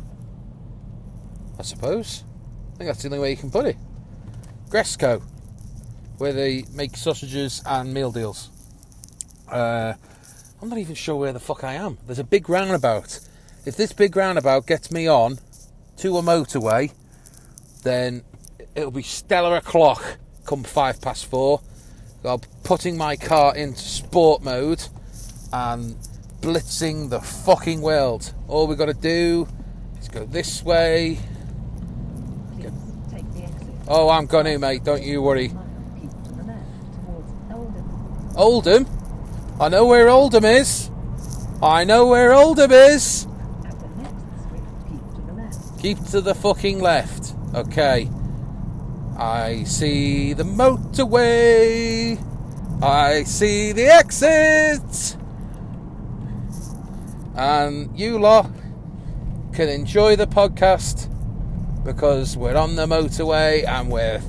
I 1.59 1.63
suppose. 1.63 2.25
I 2.73 2.77
think 2.79 2.89
that's 2.89 3.03
the 3.03 3.09
only 3.09 3.19
way 3.19 3.31
you 3.33 3.37
can 3.37 3.51
put 3.51 3.67
it. 3.67 3.77
Gresco. 4.71 5.23
Where 6.17 6.33
they 6.33 6.65
make 6.73 6.97
sausages 6.97 7.63
and 7.67 7.93
meal 7.93 8.11
deals. 8.11 8.51
Uh, 9.47 9.93
I'm 10.63 10.69
not 10.71 10.79
even 10.79 10.95
sure 10.95 11.17
where 11.17 11.35
the 11.35 11.41
fuck 11.41 11.65
I 11.65 11.75
am. 11.75 11.99
There's 12.07 12.19
a 12.19 12.25
big 12.25 12.49
roundabout. 12.49 13.21
If 13.67 13.77
this 13.77 13.93
big 13.93 14.17
roundabout 14.17 14.67
gets 14.67 14.91
me 14.91 15.07
on 15.07 15.39
to 15.99 16.17
a 16.17 16.23
motorway, 16.23 16.93
then 17.83 18.23
it'll 18.75 18.91
be 18.91 19.03
stellar 19.03 19.57
o'clock 19.57 20.19
come 20.45 20.65
five 20.65 21.01
past 21.01 21.27
four. 21.27 21.61
I'm 22.25 22.41
putting 22.65 22.97
my 22.97 23.17
car 23.17 23.57
into 23.57 23.81
sport 23.81 24.43
mode 24.43 24.83
and 25.53 25.97
blitzing 26.41 27.11
the 27.11 27.21
fucking 27.21 27.81
world. 27.81 28.35
All 28.49 28.67
we've 28.67 28.77
got 28.79 28.87
to 28.87 28.95
do 28.95 29.49
is 30.01 30.09
go 30.09 30.27
this 30.27 30.63
way. 30.63 31.19
Please 32.59 32.73
take 33.11 33.33
the. 33.33 33.49
Oh, 33.89 34.11
I'm 34.11 34.27
gonna, 34.27 34.59
mate. 34.59 34.85
Don't 34.85 35.03
you 35.03 35.23
worry. 35.23 35.49
Mile, 35.49 35.65
keep 36.01 36.11
to 36.11 36.33
the 36.33 36.43
left 36.45 37.05
towards 37.05 38.37
Oldham. 38.37 38.87
I 39.59 39.69
know 39.69 39.87
where 39.87 40.09
Oldham 40.09 40.45
is. 40.45 40.91
I 41.63 41.85
know 41.85 42.07
where 42.07 42.33
Oldham 42.33 42.71
is. 42.71 43.27
At 43.65 43.79
the 43.81 43.89
next 43.99 44.45
street, 44.45 44.63
keep 44.89 45.15
to 45.15 45.21
the 45.27 45.33
left. 45.33 45.83
Keep 45.83 46.05
to 46.11 46.21
the 46.21 46.35
fucking 46.35 46.81
left. 46.81 47.35
Okay. 47.55 48.09
I 49.21 49.65
see 49.65 50.33
the 50.33 50.45
motorway. 50.45 52.19
I 52.83 53.25
see 53.25 53.73
the 53.73 53.85
exit. 53.85 55.17
And 57.37 57.99
you 57.99 58.19
lot 58.19 58.51
can 59.53 59.69
enjoy 59.69 60.17
the 60.17 60.27
podcast 60.27 61.13
because 61.85 62.35
we're 62.35 62.57
on 62.57 62.77
the 62.77 62.87
motorway 62.87 63.69
and 63.69 63.91
we're 63.91 64.23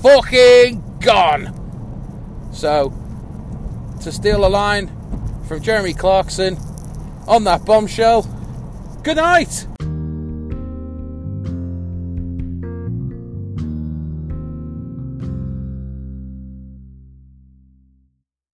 fucking 0.00 0.98
gone. 1.00 1.52
So, 2.52 2.94
to 4.02 4.12
steal 4.12 4.46
a 4.46 4.48
line 4.48 4.92
from 5.48 5.60
Jeremy 5.60 5.92
Clarkson 5.92 6.56
on 7.26 7.42
that 7.44 7.64
bombshell, 7.64 8.22
good 9.02 9.16
night. 9.16 9.66